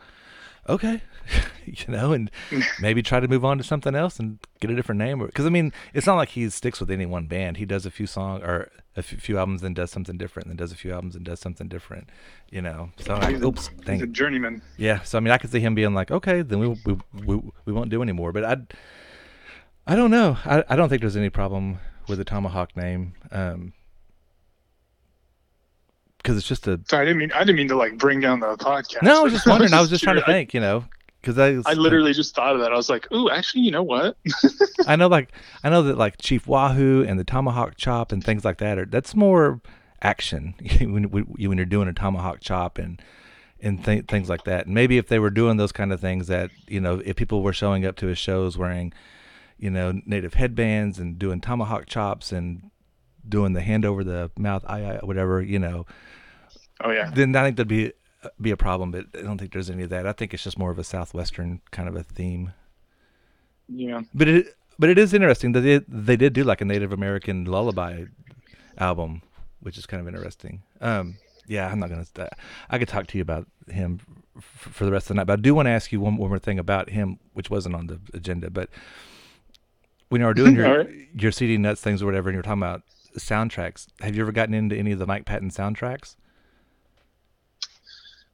[0.67, 1.01] "Okay,"
[1.65, 2.31] you know, and
[2.81, 5.19] maybe try to move on to something else and get a different name.
[5.25, 7.57] Because I mean, it's not like he sticks with any one band.
[7.57, 10.71] He does a few songs or a few albums, then does something different, then does
[10.71, 12.09] a few albums and does something different.
[12.49, 14.61] You know, so I, He's a- oops, He's a journeyman.
[14.77, 17.41] Yeah, so I mean, I could see him being like, okay, then we we we,
[17.65, 18.31] we won't do anymore.
[18.31, 18.57] But I,
[19.85, 20.37] I don't know.
[20.45, 21.77] I I don't think there's any problem
[22.07, 23.13] with the Tomahawk name.
[23.31, 23.73] Um,
[26.25, 28.39] because it's just a Sorry, I didn't mean I didn't mean to like bring down
[28.39, 29.03] the podcast.
[29.03, 29.19] no.
[29.19, 29.73] I was just wondering.
[29.73, 30.83] I was just trying to think, you know,
[31.21, 32.71] because I I literally just thought of that.
[32.73, 34.17] I was like, "Ooh, actually, you know what?
[34.87, 35.31] I know like
[35.63, 38.85] I know that like Chief Wahoo and the tomahawk chop and things like that are
[38.85, 39.61] that's more
[40.01, 42.99] action when when when you're doing a tomahawk chop and
[43.61, 44.65] and th- things like that.
[44.65, 47.43] And maybe if they were doing those kind of things that you know if people
[47.43, 48.93] were showing up to his shows wearing
[49.59, 52.71] you know native headbands and doing tomahawk chops and
[53.27, 55.85] doing the hand over the mouth I, I whatever you know
[56.81, 57.09] Oh yeah.
[57.13, 57.93] then I think that'd be
[58.41, 58.91] be a problem.
[58.91, 60.05] But I don't think there's any of that.
[60.05, 62.53] I think it's just more of a southwestern kind of a theme.
[63.69, 64.01] Yeah.
[64.13, 64.47] But it
[64.77, 68.05] but it is interesting that they they did do like a Native American lullaby
[68.77, 69.21] album,
[69.61, 70.63] which is kind of interesting.
[70.81, 71.15] Um,
[71.47, 72.05] yeah, I'm not gonna.
[72.69, 73.99] I could talk to you about him
[74.35, 75.27] f- for the rest of the night.
[75.27, 77.75] But I do want to ask you one, one more thing about him, which wasn't
[77.75, 78.49] on the agenda.
[78.49, 78.69] But
[80.09, 80.89] when you were doing your Alright.
[81.13, 82.81] your CD nuts things or whatever, and you were talking about
[83.19, 86.15] soundtracks, have you ever gotten into any of the Mike Patton soundtracks?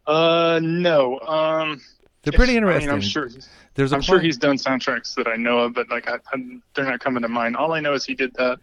[0.07, 1.19] Uh, no.
[1.21, 1.81] Um,
[2.23, 2.91] They're pretty I mean, interesting.
[2.91, 3.29] I'm sure.
[3.75, 6.59] There's a I'm sure he's done soundtracks that I know of, but like I, I,
[6.75, 7.55] they're not coming to mind.
[7.55, 8.59] All I know is he did that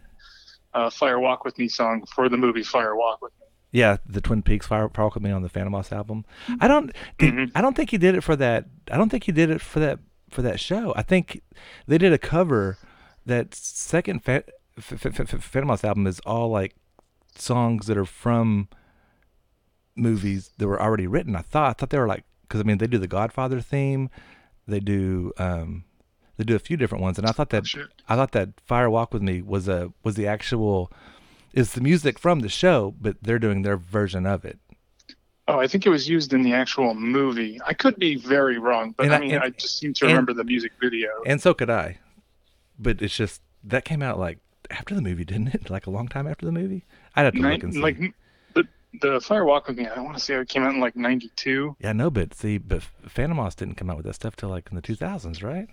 [0.74, 3.46] uh, "Fire Walk with Me" song for the movie Fire Walk with Me.
[3.70, 6.24] Yeah, the Twin Peaks Fire Walk with Me on the Fantômas album.
[6.60, 8.66] I don't did, I don't think he did it for that.
[8.90, 10.00] I don't think he did it for that
[10.30, 10.92] for that show.
[10.96, 11.40] I think
[11.86, 12.78] they did a cover.
[13.26, 14.44] That second fa-
[14.78, 16.74] F- F- F- Phantom album is all like
[17.36, 18.68] songs that are from
[19.96, 21.34] movies that were already written.
[21.36, 24.10] I thought I thought they were like because I mean they do the Godfather theme,
[24.66, 25.84] they do um
[26.36, 27.64] they do a few different ones, and I thought that
[28.08, 30.92] I thought that Fire Walk with Me was a was the actual
[31.52, 34.58] is the music from the show, but they're doing their version of it.
[35.48, 37.58] Oh, I think it was used in the actual movie.
[37.66, 40.04] I could be very wrong, but And I I- mean, and- I just seem to
[40.04, 41.08] and- remember the music video.
[41.26, 41.98] And so could I.
[42.78, 44.38] But it's just that came out like
[44.70, 45.70] after the movie, didn't it?
[45.70, 46.84] Like a long time after the movie.
[47.14, 47.80] I'd have to Nin- look and see.
[47.80, 47.98] like
[48.54, 48.64] the
[49.02, 49.86] the Fire Walk with Me.
[49.86, 51.76] I want to say it came out in like '92.
[51.80, 54.76] yeah, no, but see, but Fantômas didn't come out with that stuff till like in
[54.76, 55.68] the 2000s, right?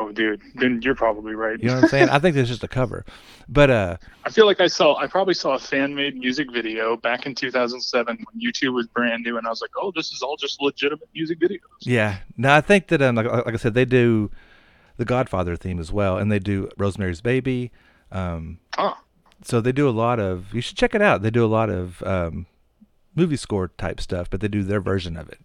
[0.00, 1.60] Oh, dude, then you're probably right.
[1.60, 2.08] You know what I'm saying?
[2.08, 3.04] I think it's just a cover.
[3.48, 6.96] But uh, I feel like I saw, I probably saw a fan made music video
[6.96, 10.22] back in 2007 when YouTube was brand new, and I was like, oh, this is
[10.22, 11.58] all just legitimate music videos.
[11.80, 14.30] yeah, no, I think that um, like, like I said, they do
[15.02, 17.72] the Godfather theme as well, and they do Rosemary's Baby.
[18.12, 18.96] Um, Oh.
[19.44, 20.54] So they do a lot of.
[20.54, 21.22] You should check it out.
[21.22, 22.46] They do a lot of um,
[23.16, 25.40] movie score type stuff, but they do their version of it.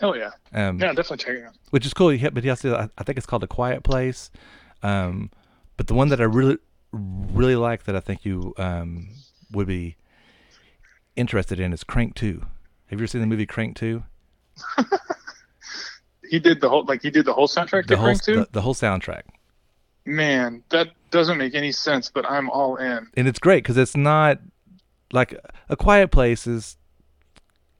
[0.00, 0.30] Hell yeah.
[0.52, 1.54] Um, yeah, definitely check it out.
[1.70, 2.16] which is cool.
[2.32, 4.30] But yes, I I think it's called A Quiet Place.
[4.84, 5.32] Um,
[5.76, 6.58] but the one that I really,
[6.92, 9.08] really like that I think you um,
[9.50, 9.96] would be
[11.16, 12.46] interested in is Crank Two.
[12.86, 14.04] Have you ever seen the movie Crank Two?
[16.30, 18.34] He did the whole, like, he did the whole soundtrack The to whole Crank 2?
[18.36, 19.22] the, the whole soundtrack,
[20.06, 23.08] Man, that doesn't make any sense, but I'm all in.
[23.16, 24.38] and it's great because it's not
[25.12, 25.34] like
[25.68, 26.76] A Quiet Place is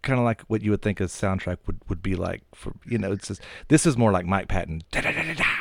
[0.03, 2.97] kind of like what you would think a soundtrack would, would be like for you
[2.99, 4.83] know it's just this is more like Mike Patton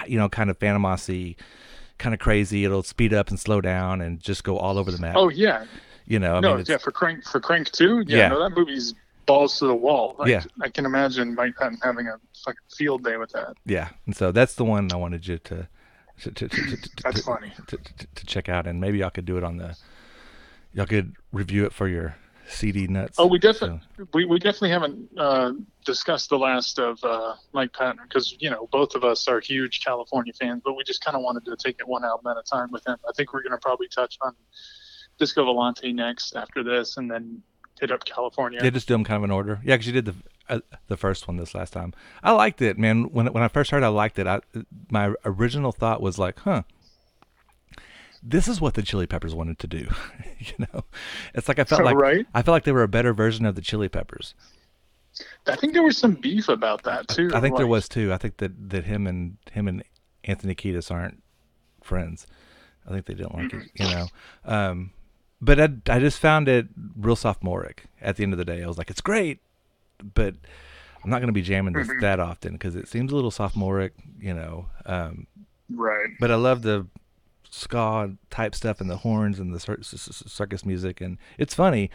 [0.08, 1.36] you know kind of phantomossy
[1.98, 4.98] kind of crazy it'll speed up and slow down and just go all over the
[4.98, 5.66] map Oh, yeah.
[6.06, 8.06] you know I no, mean, it's, yeah, for Crank, for Crank 2?
[8.08, 8.28] Yeah, Yeah.
[8.30, 8.94] no, that movie's
[9.30, 10.16] balls to the wall.
[10.18, 10.44] Like, Yeah.
[10.62, 13.54] I can imagine Mike Patton having a fucking field day with that.
[13.66, 15.70] Yeah, and so that's the one I wanted you to
[16.22, 17.54] to to, to, That's funny.
[17.68, 17.78] to,
[18.26, 19.78] check out, and maybe y'all could do it on the
[20.74, 22.16] y'all could review it for your
[22.50, 23.18] CD nuts.
[23.20, 23.82] Oh, we definitely
[24.14, 25.54] we, we definitely haven't uh,
[25.86, 29.82] discussed the last of uh, Mike Patton because you know both of us are huge
[29.86, 32.44] California fans, but we just kind of wanted to take it one album at a
[32.44, 32.98] time with him.
[33.08, 34.34] I think we're going to probably touch on
[35.20, 37.44] Disco Volante next after this, and then
[37.80, 38.60] hit up California.
[38.64, 39.60] Yeah, just do them kind of in order.
[39.64, 40.16] Yeah, because you did the
[40.50, 41.94] uh, the first one this last time.
[42.24, 43.04] I liked it, man.
[43.12, 44.28] When when I first heard, it, I liked it.
[44.28, 44.42] I
[44.90, 46.64] my original thought was like, huh.
[48.22, 49.88] This is what the Chili Peppers wanted to do,
[50.40, 50.84] you know.
[51.34, 52.26] It's like I felt like Right.
[52.34, 54.34] I felt like they were a better version of the Chili Peppers.
[55.48, 57.32] I think there was some beef about that too.
[57.34, 58.12] I think there was too.
[58.14, 59.84] I think that, that him and him and
[60.24, 61.22] Anthony Kiedis aren't
[61.82, 62.28] friends.
[62.88, 64.08] I think they didn't like it, you know.
[64.46, 64.92] Um,
[65.42, 66.68] but I, I just found it
[66.98, 67.86] real sophomoric.
[68.02, 69.40] At the end of the day, I was like, it's great,
[70.14, 70.36] but
[71.04, 72.02] I'm not going to be jamming this Mhm.
[72.02, 74.68] that often because it seems a little sophomoric, you know.
[74.86, 75.28] Um,
[75.70, 76.10] Right.
[76.20, 76.88] but I love the
[77.52, 81.54] ska type stuff and the horns and the cir- c- c- circus music, and it's
[81.54, 81.90] funny.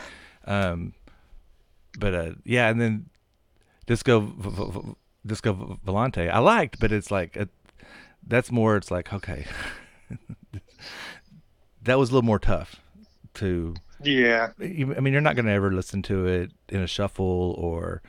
[0.47, 0.95] Um,
[1.99, 3.09] but uh, yeah, and then
[3.87, 4.95] Disco v- v- v-
[5.27, 7.47] Disco v- Volante, I liked, but it's like uh
[8.27, 8.77] that's more.
[8.77, 9.45] It's like okay,
[11.83, 12.81] that was a little more tough
[13.35, 13.75] to.
[14.03, 14.49] Yeah.
[14.61, 18.03] I mean, you're not going to ever listen to it in a shuffle or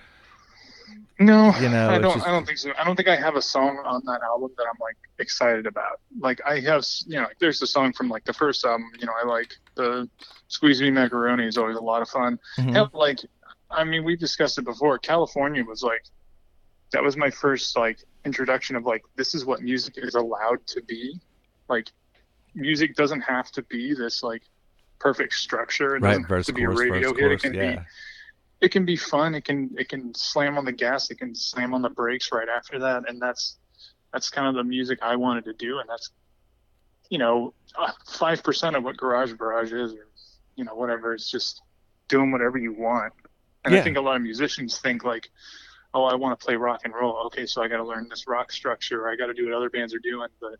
[1.19, 2.13] No, You know, I don't.
[2.15, 2.71] just- I don't think so.
[2.77, 6.01] I don't think I have a song on that album that I'm like excited about.
[6.19, 8.89] Like I have, you know, there's the song from like the first album.
[8.99, 10.09] You know, I like the
[10.49, 12.37] "Squeeze Me Macaroni" is always a lot of fun.
[12.57, 12.73] Mhm.
[12.73, 13.19] Hell, like,
[13.71, 14.97] I mean, we've discussed it before.
[14.99, 16.03] California was like,
[16.91, 20.81] that was my first like introduction of like this is what music is allowed to
[20.83, 21.19] be.
[21.69, 21.91] Like,
[22.55, 24.43] music doesn't have to be this like
[24.99, 25.95] perfect structure.
[25.95, 27.31] It right doesn't have verse to be a radio hit.
[27.31, 27.81] It can Yeah, be
[28.61, 29.35] it can be fun.
[29.35, 31.09] It can it can slam on the gas.
[31.11, 33.57] It can slam on the brakes right after that, and that's
[34.13, 36.09] that's kind of the music I wanted to do, and that's
[37.09, 37.53] you know
[38.07, 40.07] five percent of what Garage Barrage is, or
[40.55, 41.13] you know whatever.
[41.13, 41.61] It's just
[42.07, 43.13] doing whatever you want,
[43.63, 43.81] and Yeah.
[43.81, 45.29] I think a lot of musicians think like,
[45.93, 47.17] oh, I want to play rock and roll.
[47.27, 49.09] Okay, so I got to learn this rock structure.
[49.09, 50.55] I got to do what other bands are doing, but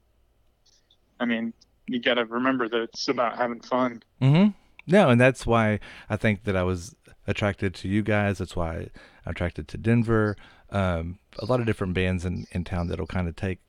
[1.19, 1.53] I mean,
[1.87, 4.03] you got to remember that it's about having fun.
[4.21, 4.51] Mm-hmm.
[4.87, 5.79] No, and that's why
[6.09, 6.95] I think that I was
[7.27, 8.37] attracted to you guys.
[8.37, 8.89] That's why
[9.25, 10.35] I'm attracted to Denver.
[10.69, 13.59] Um, a lot of different bands in, in town that'll kind of take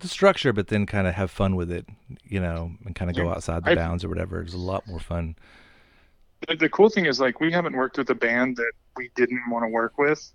[0.00, 1.86] the structure, but then kind of have fun with it,
[2.24, 4.40] you know, and kind of go outside the I- bounds or whatever.
[4.40, 5.36] It's a lot more fun.
[6.48, 9.42] the, the cool thing is like we haven't worked with a band that we didn't
[9.50, 10.32] want to work with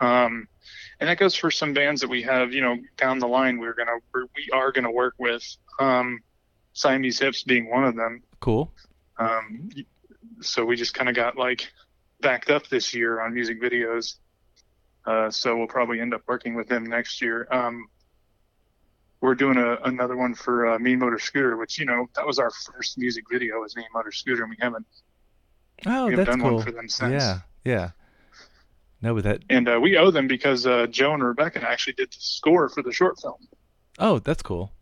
[0.00, 0.46] um
[0.98, 3.74] and that goes for some bands that we have you know down the line we're
[3.74, 5.44] gonna we're, we are gonna work with
[5.78, 6.20] um
[6.72, 8.72] siamese hips being one of them Cool.
[9.18, 9.70] um
[10.40, 11.70] so we just kind of got like
[12.20, 14.16] backed up this year on music videos
[15.06, 17.86] uh so we'll probably end up working with them next year um
[19.22, 22.38] we're doing a, another one for uh, Mean Motor Scooter, which you know that was
[22.38, 24.86] our first music video was Mean Motor Scooter, and we haven't
[25.86, 26.54] Oh, we have that's done cool.
[26.56, 27.12] one for them since.
[27.12, 27.90] Yeah, yeah.
[29.02, 29.42] No, with that.
[29.48, 32.82] And uh, we owe them because uh, Joe and Rebecca actually did the score for
[32.82, 33.36] the short film.
[33.98, 34.72] Oh, that's cool.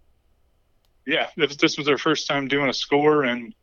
[1.06, 3.54] Yeah, this, this was their first time doing a score, and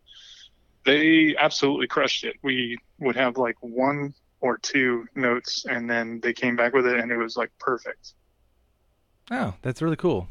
[0.85, 2.35] they absolutely crushed it.
[2.41, 6.99] We would have like one or two notes, and then they came back with it,
[6.99, 8.13] and it was like perfect.
[9.31, 10.27] Oh, that's really cool.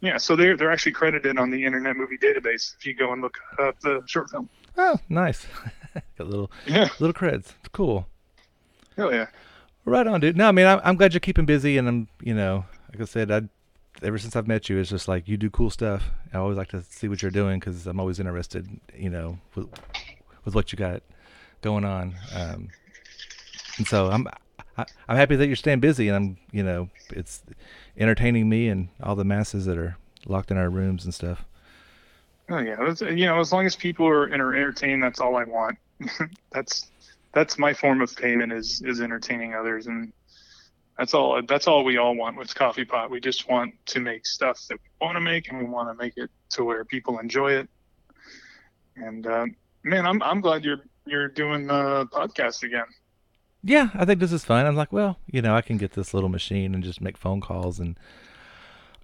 [0.00, 3.22] Yeah, so they're they're actually credited on the Internet Movie Database if you go and
[3.22, 4.48] look up the short film.
[4.76, 5.46] Oh, nice.
[6.18, 6.88] Got little Yeah.
[6.98, 7.52] little creds.
[7.60, 8.06] It's Cool.
[8.96, 9.26] Hell yeah.
[9.84, 10.36] Right on, dude.
[10.36, 13.04] No, I mean, I'm, I'm glad you're keeping busy, and I'm, you know, like I
[13.04, 13.42] said, I,
[14.02, 16.04] ever since I've met you, it's just like you do cool stuff.
[16.32, 19.66] I always like to see what you're doing because I'm always interested, you know, with,
[20.44, 21.02] with what you got
[21.62, 22.14] going on.
[22.34, 22.68] Um,
[23.78, 24.28] and so I'm,
[24.76, 27.42] I, I'm happy that you're staying busy, and I'm, you know, it's
[27.96, 31.44] entertaining me and all the masses that are locked in our rooms and stuff.
[32.50, 32.76] Oh yeah,
[33.08, 35.78] you know, as long as people are entertained, that's all I want.
[36.52, 36.90] that's
[37.32, 40.12] that's my form of payment is is entertaining others, and
[40.98, 41.40] that's all.
[41.46, 43.10] That's all we all want with Coffee Pot.
[43.10, 45.94] We just want to make stuff that we want to make, and we want to
[46.02, 47.68] make it to where people enjoy it.
[48.96, 52.84] And um, man, I'm I'm glad you're you're doing the podcast again.
[53.62, 54.66] yeah, I think this is fun.
[54.66, 57.40] I'm like, well, you know, I can get this little machine and just make phone
[57.40, 57.98] calls, and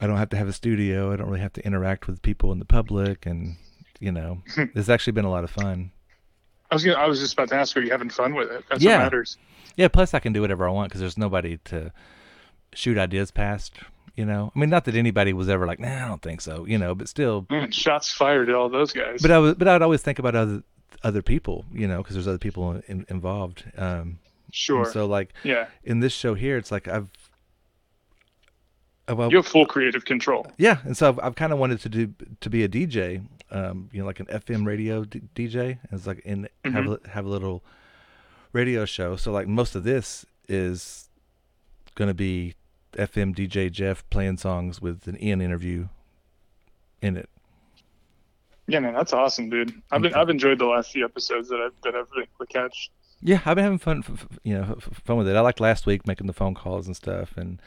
[0.00, 1.12] I don't have to have a studio.
[1.12, 3.56] I don't really have to interact with people in the public, and
[3.98, 5.92] you know, it's actually been a lot of fun.
[6.70, 8.64] I was gonna, I was just about to ask, are you having fun with it?
[8.68, 9.38] That's yeah, what matters.
[9.76, 9.88] yeah.
[9.88, 11.92] Plus, I can do whatever I want because there's nobody to
[12.74, 13.74] shoot ideas past.
[14.16, 16.66] You know, I mean, not that anybody was ever like, nah, I don't think so.
[16.66, 19.22] You know, but still, Man, shots fired at all those guys.
[19.22, 20.62] but I was, but I'd always think about other
[21.04, 21.64] other people.
[21.72, 23.64] You know, because there's other people in, involved.
[23.76, 24.18] Um,
[24.50, 24.84] Sure.
[24.86, 25.66] so, like, Yeah.
[25.84, 27.10] in this show here, it's like I've.
[29.08, 30.46] well, you have full creative control.
[30.58, 33.88] Yeah, and so I've, I've kind of wanted to do to be a DJ, um,
[33.92, 37.04] you know, like an FM radio d- DJ, and it's like in have Mhm.
[37.04, 37.62] a, have a little
[38.52, 39.16] radio show.
[39.16, 41.08] So like most of this is
[41.94, 42.54] gonna be
[42.94, 45.88] FM DJ Jeff playing songs with an Ian interview
[47.02, 47.28] in it.
[48.66, 49.80] Yeah, man, that's awesome, dude.
[49.90, 52.52] I've been I've enjoyed the last few episodes that I've that I've been able to
[52.52, 52.90] catch.
[53.20, 54.04] Yeah, I've been having fun,
[54.44, 55.34] you know, fun with it.
[55.36, 57.60] I liked last week making the phone calls and stuff, and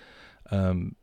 [0.51, 0.95] um,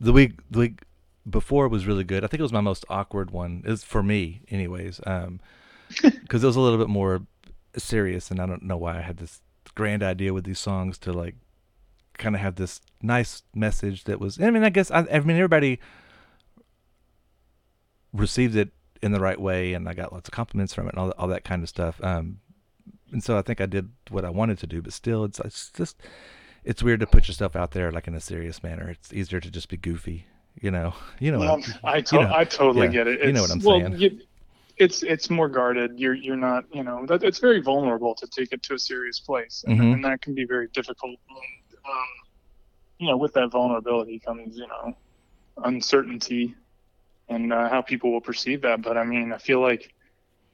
[0.00, 0.82] the week the week
[1.28, 2.24] before it was really good.
[2.24, 5.00] I think it was my most awkward one, is for me, anyways,
[6.02, 7.22] because it was a little bit more
[7.76, 9.40] serious, and I don't know why I had this
[9.74, 11.36] grand idea with these songs to like
[12.16, 14.40] kind of have this nice message that was.
[14.40, 15.80] I mean, I guess I, I mean everybody
[18.12, 18.70] received it
[19.02, 21.28] in the right way, and I got lots of compliments from it and all, all
[21.28, 22.02] that kind of stuff.
[22.02, 22.40] Um,
[23.12, 25.70] and so I think I did what I wanted to do, but still, it's it's
[25.70, 26.00] just
[26.64, 28.90] it's weird to put yourself out there like in a serious manner.
[28.90, 30.26] It's easier to just be goofy,
[30.62, 30.94] you know.
[31.20, 31.38] You know.
[31.40, 32.32] what Um, I'm- I you know.
[32.34, 33.24] I totally Yeah, get it.
[33.24, 33.96] you know what I'm well, saying.
[33.98, 34.20] You,
[34.76, 35.98] it's it's more guarded.
[35.98, 39.18] You're you're not you know that it's very vulnerable to take it to a serious
[39.20, 39.92] place, and, Mhm.
[39.94, 41.16] and that can be very difficult.
[41.28, 42.06] And, um,
[42.98, 44.96] you know, with that vulnerability comes you know
[45.64, 46.54] uncertainty
[47.28, 48.80] and uh, how people will perceive that.
[48.82, 49.92] But I mean, I feel like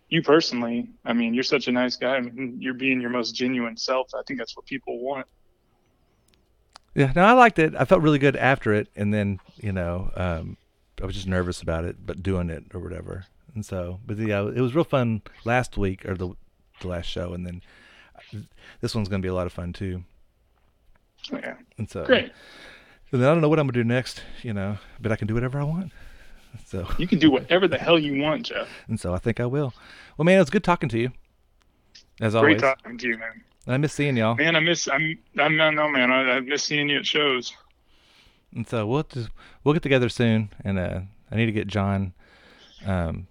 [0.09, 2.17] you personally, I mean, you're such a nice guy.
[2.17, 4.09] I mean, you're being your most genuine self.
[4.15, 5.27] I think that's what people want.
[6.95, 7.75] Yeah, no, I liked it.
[7.77, 10.57] I felt really good after it, and then you know, um,
[11.03, 13.27] I was just nervous about it, but doing it or whatever.
[13.55, 16.35] And so, but yeah, it was real fun last week or the
[16.81, 17.63] the last show, and then
[18.17, 18.39] uh,
[18.81, 20.05] this one's gonna be a lot of fun too.
[21.33, 21.55] Yeah.
[21.79, 22.33] And so, Great.
[23.13, 25.27] And then I don't know what I'm gonna do next, you know, but I can
[25.27, 25.93] do whatever I want.
[26.67, 28.69] So You can do whatever the hell you want, Jeff.
[28.89, 29.73] and so I think I will.
[30.17, 31.13] Well, man, it was good talking to you,
[32.21, 32.61] as Great always.
[32.61, 33.43] talking to you, man.
[33.67, 34.35] I miss seeing y'all.
[34.35, 36.11] Man, I miss I'm I'm no man.
[36.11, 37.55] I, I miss seeing you at shows.
[38.55, 39.31] And so we'll just
[39.63, 41.01] we'll get together soon, and uh,
[41.31, 42.13] I need to get John
[42.87, 43.27] um,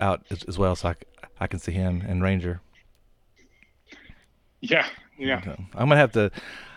[0.00, 0.94] out as, as well, so I,
[1.40, 2.60] I can see him and Ranger.
[4.60, 4.86] Yeah,
[5.18, 5.42] yeah.
[5.42, 6.30] So I'm gonna have to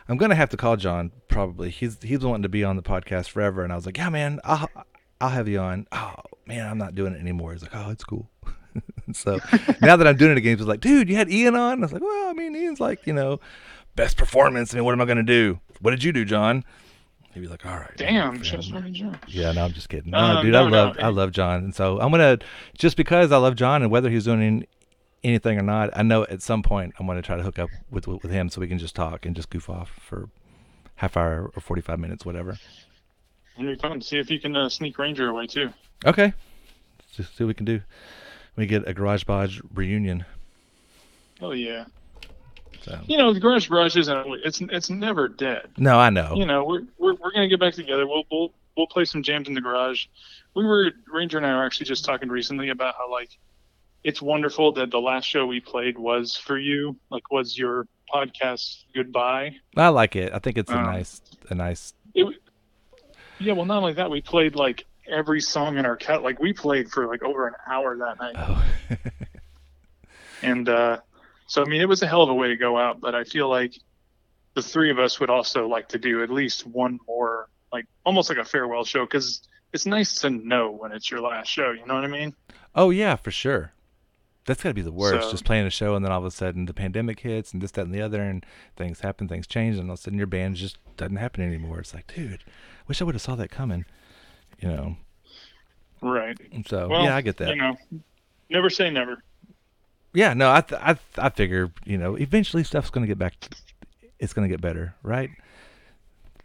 [0.08, 1.70] I'm gonna have to call John probably.
[1.70, 4.40] He's he's wanting to be on the podcast forever, and I was like, yeah, man,
[4.44, 4.70] I'll
[5.20, 5.88] I'll have you on.
[5.92, 7.54] Oh man, I'm not doing it anymore.
[7.54, 8.30] He's like, oh, it's cool.
[9.14, 9.40] so
[9.82, 11.80] now that I'm doing it again, it's like, dude, you had Ian on.
[11.80, 13.40] I was like, well, I mean, Ian's like, you know,
[13.96, 14.74] best performance.
[14.74, 15.60] I mean, what am I gonna do?
[15.82, 16.64] What did you do, John?
[17.34, 17.96] He'd be like, all right.
[17.96, 19.18] Damn, should have John.
[19.28, 20.12] Yeah, no, I'm just kidding.
[20.12, 22.38] No, Uh, dude, no, I no, love I love John, and so I'm gonna
[22.78, 24.68] just because I love John and whether he's doing any-
[25.24, 28.08] anything or not, I know at some point I'm gonna try to hook up with
[28.08, 30.30] with him so we can just talk and just goof off for
[30.96, 32.58] half hour or 45 minutes, whatever.
[33.58, 34.02] It'll be fun.
[34.02, 35.72] See if you can uh, sneak Ranger away too.
[36.06, 36.34] Okay,
[37.00, 37.82] Let's just see what we can do.
[38.56, 40.26] We get a Garage Barrage reunion.
[41.42, 41.86] Oh yeah.
[42.84, 44.28] So You know, the Garage Barrage isn't.
[44.44, 45.70] It's it's never dead.
[45.78, 46.34] no, I know.
[46.36, 48.06] You know, we're we're we're gonna get back together.
[48.08, 50.06] We'll we'll we'll play some jams in the garage.
[50.56, 53.30] We were Ranger and I were actually just talking recently about how like
[54.04, 58.84] it's wonderful that the last show we played was for you, like was your podcast
[58.94, 59.56] goodbye.
[59.78, 60.34] I like it.
[60.34, 61.94] I think it's a Um, nice a nice.
[62.14, 62.36] It,
[63.40, 66.24] yeah, well, not only that, we played like every song in our cut.
[66.24, 68.36] Like we played for like over an hour that night.
[68.38, 68.66] Oh.
[70.42, 71.00] and uh,
[71.48, 73.02] so I mean, it was a hell of a way to go out.
[73.02, 73.74] But I feel like
[74.54, 78.30] the three of us would also like to do at least one more, like almost
[78.30, 79.42] like a farewell show, because
[79.74, 81.72] it's nice to know when it's your last show.
[81.72, 82.34] You know what I mean?
[82.76, 83.74] Oh yeah, for sure.
[84.46, 85.26] That's got to be the worst.
[85.26, 87.62] So- just playing a show and then all of a sudden the pandemic hits and
[87.62, 88.46] this, that, and the other, and
[88.76, 91.80] things happen, things change, and all of a sudden your band just doesn't happen anymore.
[91.80, 92.44] It's like, dude,
[92.88, 93.86] wish I would have saw that coming.
[94.62, 94.96] You know.
[96.02, 96.38] Right.
[96.68, 97.50] So Well, yeah, I get that.
[97.50, 97.78] You know,
[98.50, 99.24] never say never.
[100.14, 103.34] Yeah, no, I, th- I, th- I figure you know eventually stuff's gonna get back.
[104.20, 105.30] It's gonna get better, right?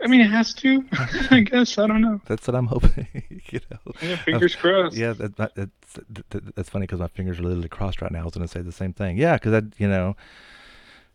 [0.02, 0.84] I mean, it has to.
[1.30, 2.20] I guess I don't know.
[2.26, 3.06] That's what I'm hoping.
[3.50, 3.78] you know.
[4.02, 4.96] Yeah, fingers Uh, crossed.
[4.96, 5.70] Yeah, that, that, that's
[6.10, 8.20] that, that- that's funny because my fingers are literally crossed right now.
[8.20, 9.16] I was gonna say the same thing.
[9.16, 10.16] Yeah, because I, you know,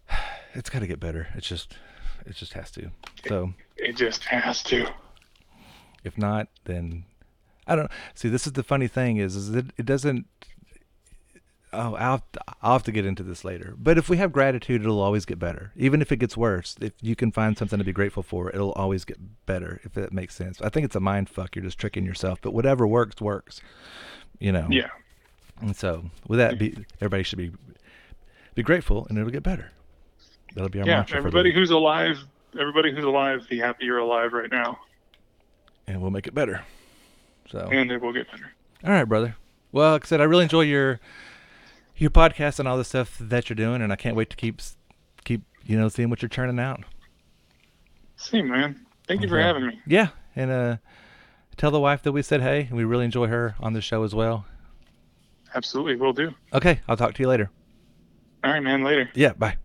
[0.53, 1.27] it's got to get better.
[1.35, 1.77] It's just,
[2.25, 2.91] it just has to.
[3.27, 4.87] So It just has to.
[6.03, 7.05] If not, then
[7.67, 8.29] I don't see.
[8.29, 10.25] This is the funny thing is, is it, it doesn't.
[11.73, 13.75] Oh, I'll have, to, I'll have to get into this later.
[13.77, 15.71] But if we have gratitude, it'll always get better.
[15.77, 18.73] Even if it gets worse, if you can find something to be grateful for, it'll
[18.73, 19.79] always get better.
[19.83, 20.61] If that makes sense.
[20.61, 21.55] I think it's a mind fuck.
[21.55, 22.39] You're just tricking yourself.
[22.41, 23.61] But whatever works, works.
[24.39, 24.67] You know.
[24.69, 24.89] Yeah.
[25.61, 27.51] And so, with that, be everybody should be
[28.55, 29.71] be grateful, and it'll get better.
[30.55, 32.17] That'll be our Yeah, mantra everybody who's alive,
[32.59, 34.79] everybody who's alive, be happy you're alive right now,
[35.91, 36.63] and we'll make it better.
[37.49, 37.69] So.
[37.71, 38.51] and it will get better.
[38.83, 39.35] All right, brother.
[39.71, 40.99] Well, like I said, I really enjoy your
[41.97, 44.61] your podcast and all the stuff that you're doing, and I can't wait to keep
[45.23, 46.83] keep you know seeing what you're churning out.
[48.15, 48.85] See, man.
[49.07, 49.79] Thank you for having me.
[49.85, 50.77] Yeah, and uh,
[51.57, 54.03] tell the wife that we said hey, and we really enjoy her on the show
[54.03, 54.45] as well.
[55.53, 56.33] Absolutely, will do.
[56.53, 57.49] Okay, I'll talk to you later.
[58.43, 58.83] All right, man.
[58.83, 59.09] Later.
[59.13, 59.57] Yeah, bye.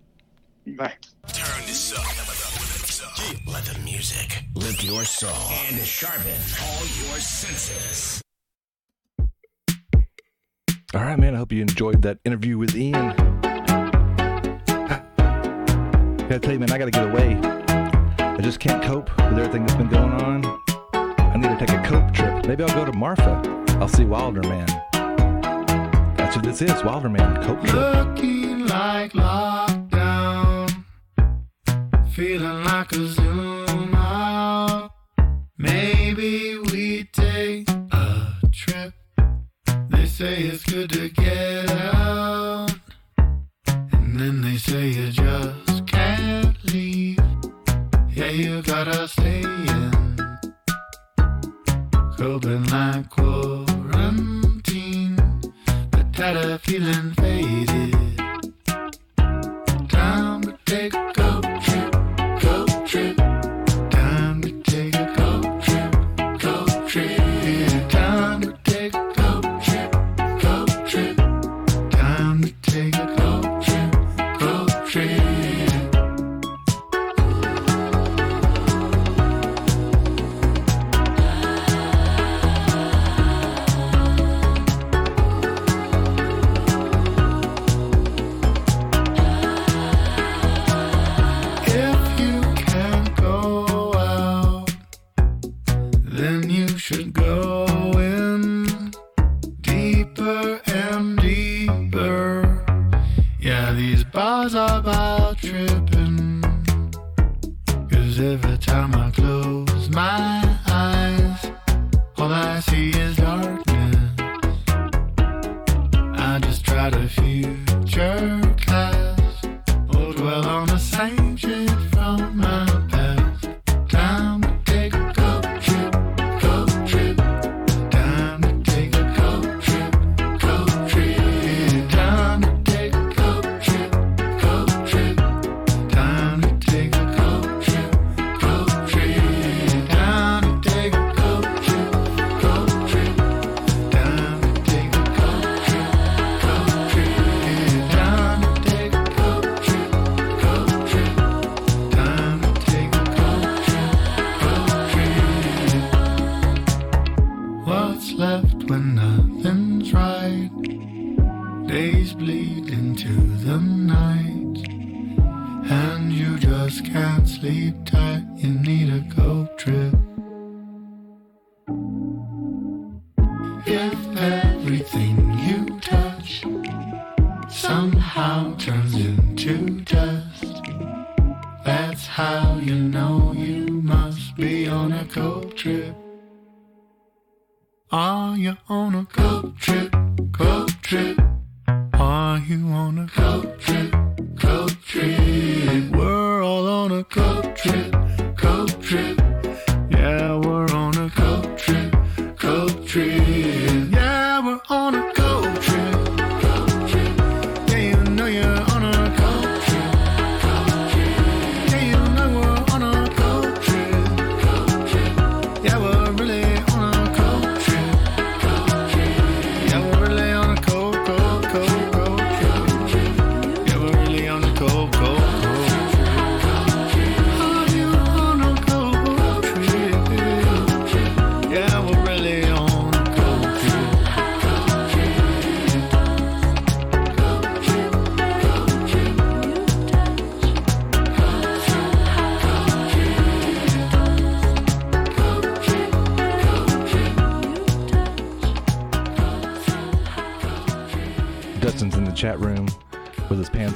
[0.67, 0.95] Bye.
[1.29, 2.05] Turn this up.
[3.47, 5.31] Let the music lift your soul
[5.69, 8.23] and sharpen all your senses.
[10.95, 11.35] All right, man.
[11.35, 13.15] I hope you enjoyed that interview with Ian.
[13.45, 15.03] I
[16.29, 17.39] Gotta tell you, man, I gotta get away.
[18.19, 20.45] I just can't cope with everything that's been going on.
[20.95, 22.47] I need to take a cope trip.
[22.47, 23.43] Maybe I'll go to Marfa.
[23.79, 24.67] I'll see Wilder Man.
[26.17, 27.75] That's what this is, Wilder Man cope trip.
[27.75, 30.85] Looking like lockdown,
[32.11, 33.66] feeling like a zoom out.
[35.59, 38.93] Maybe we take a trip.
[39.89, 42.75] They say it's good to get out,
[43.67, 47.19] and then they say you just can't leave.
[48.11, 50.39] Yeah, you gotta stay in.
[52.19, 55.17] Coping like quarantine,
[55.91, 57.96] but that feeling faded.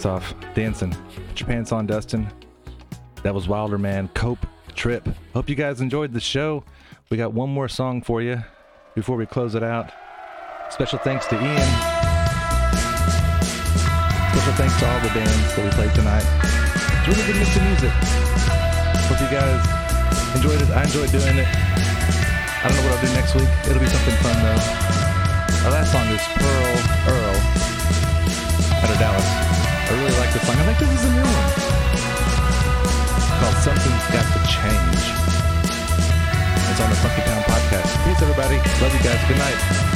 [0.01, 0.97] Pants off, dancing.
[1.29, 2.27] Put your pants on, Dustin.
[3.23, 5.07] That was Wilder Man, Cope Trip.
[5.35, 6.65] Hope you guys enjoyed the show.
[7.11, 8.43] We got one more song for you
[8.95, 9.93] before we close it out.
[10.71, 11.69] Special thanks to Ian.
[14.33, 16.25] Special thanks to all the bands that we played tonight.
[16.25, 17.93] It's really good mix of music.
[19.05, 19.61] Hope you guys
[20.35, 20.71] enjoyed it.
[20.71, 21.49] I enjoyed doing it.
[21.51, 23.49] I don't know what I'll do next week.
[23.69, 25.67] It'll be something fun though.
[25.67, 26.73] Our last song is Pearl
[27.13, 27.37] Earl
[28.81, 29.60] out of Dallas.
[29.91, 30.55] I really like this song.
[30.55, 31.51] I think this is a new one.
[33.43, 35.03] Called Something's Got to Change.
[36.71, 37.91] It's on the Funky Town podcast.
[38.07, 38.59] Peace, everybody.
[38.81, 39.19] Love you guys.
[39.27, 39.90] Good night.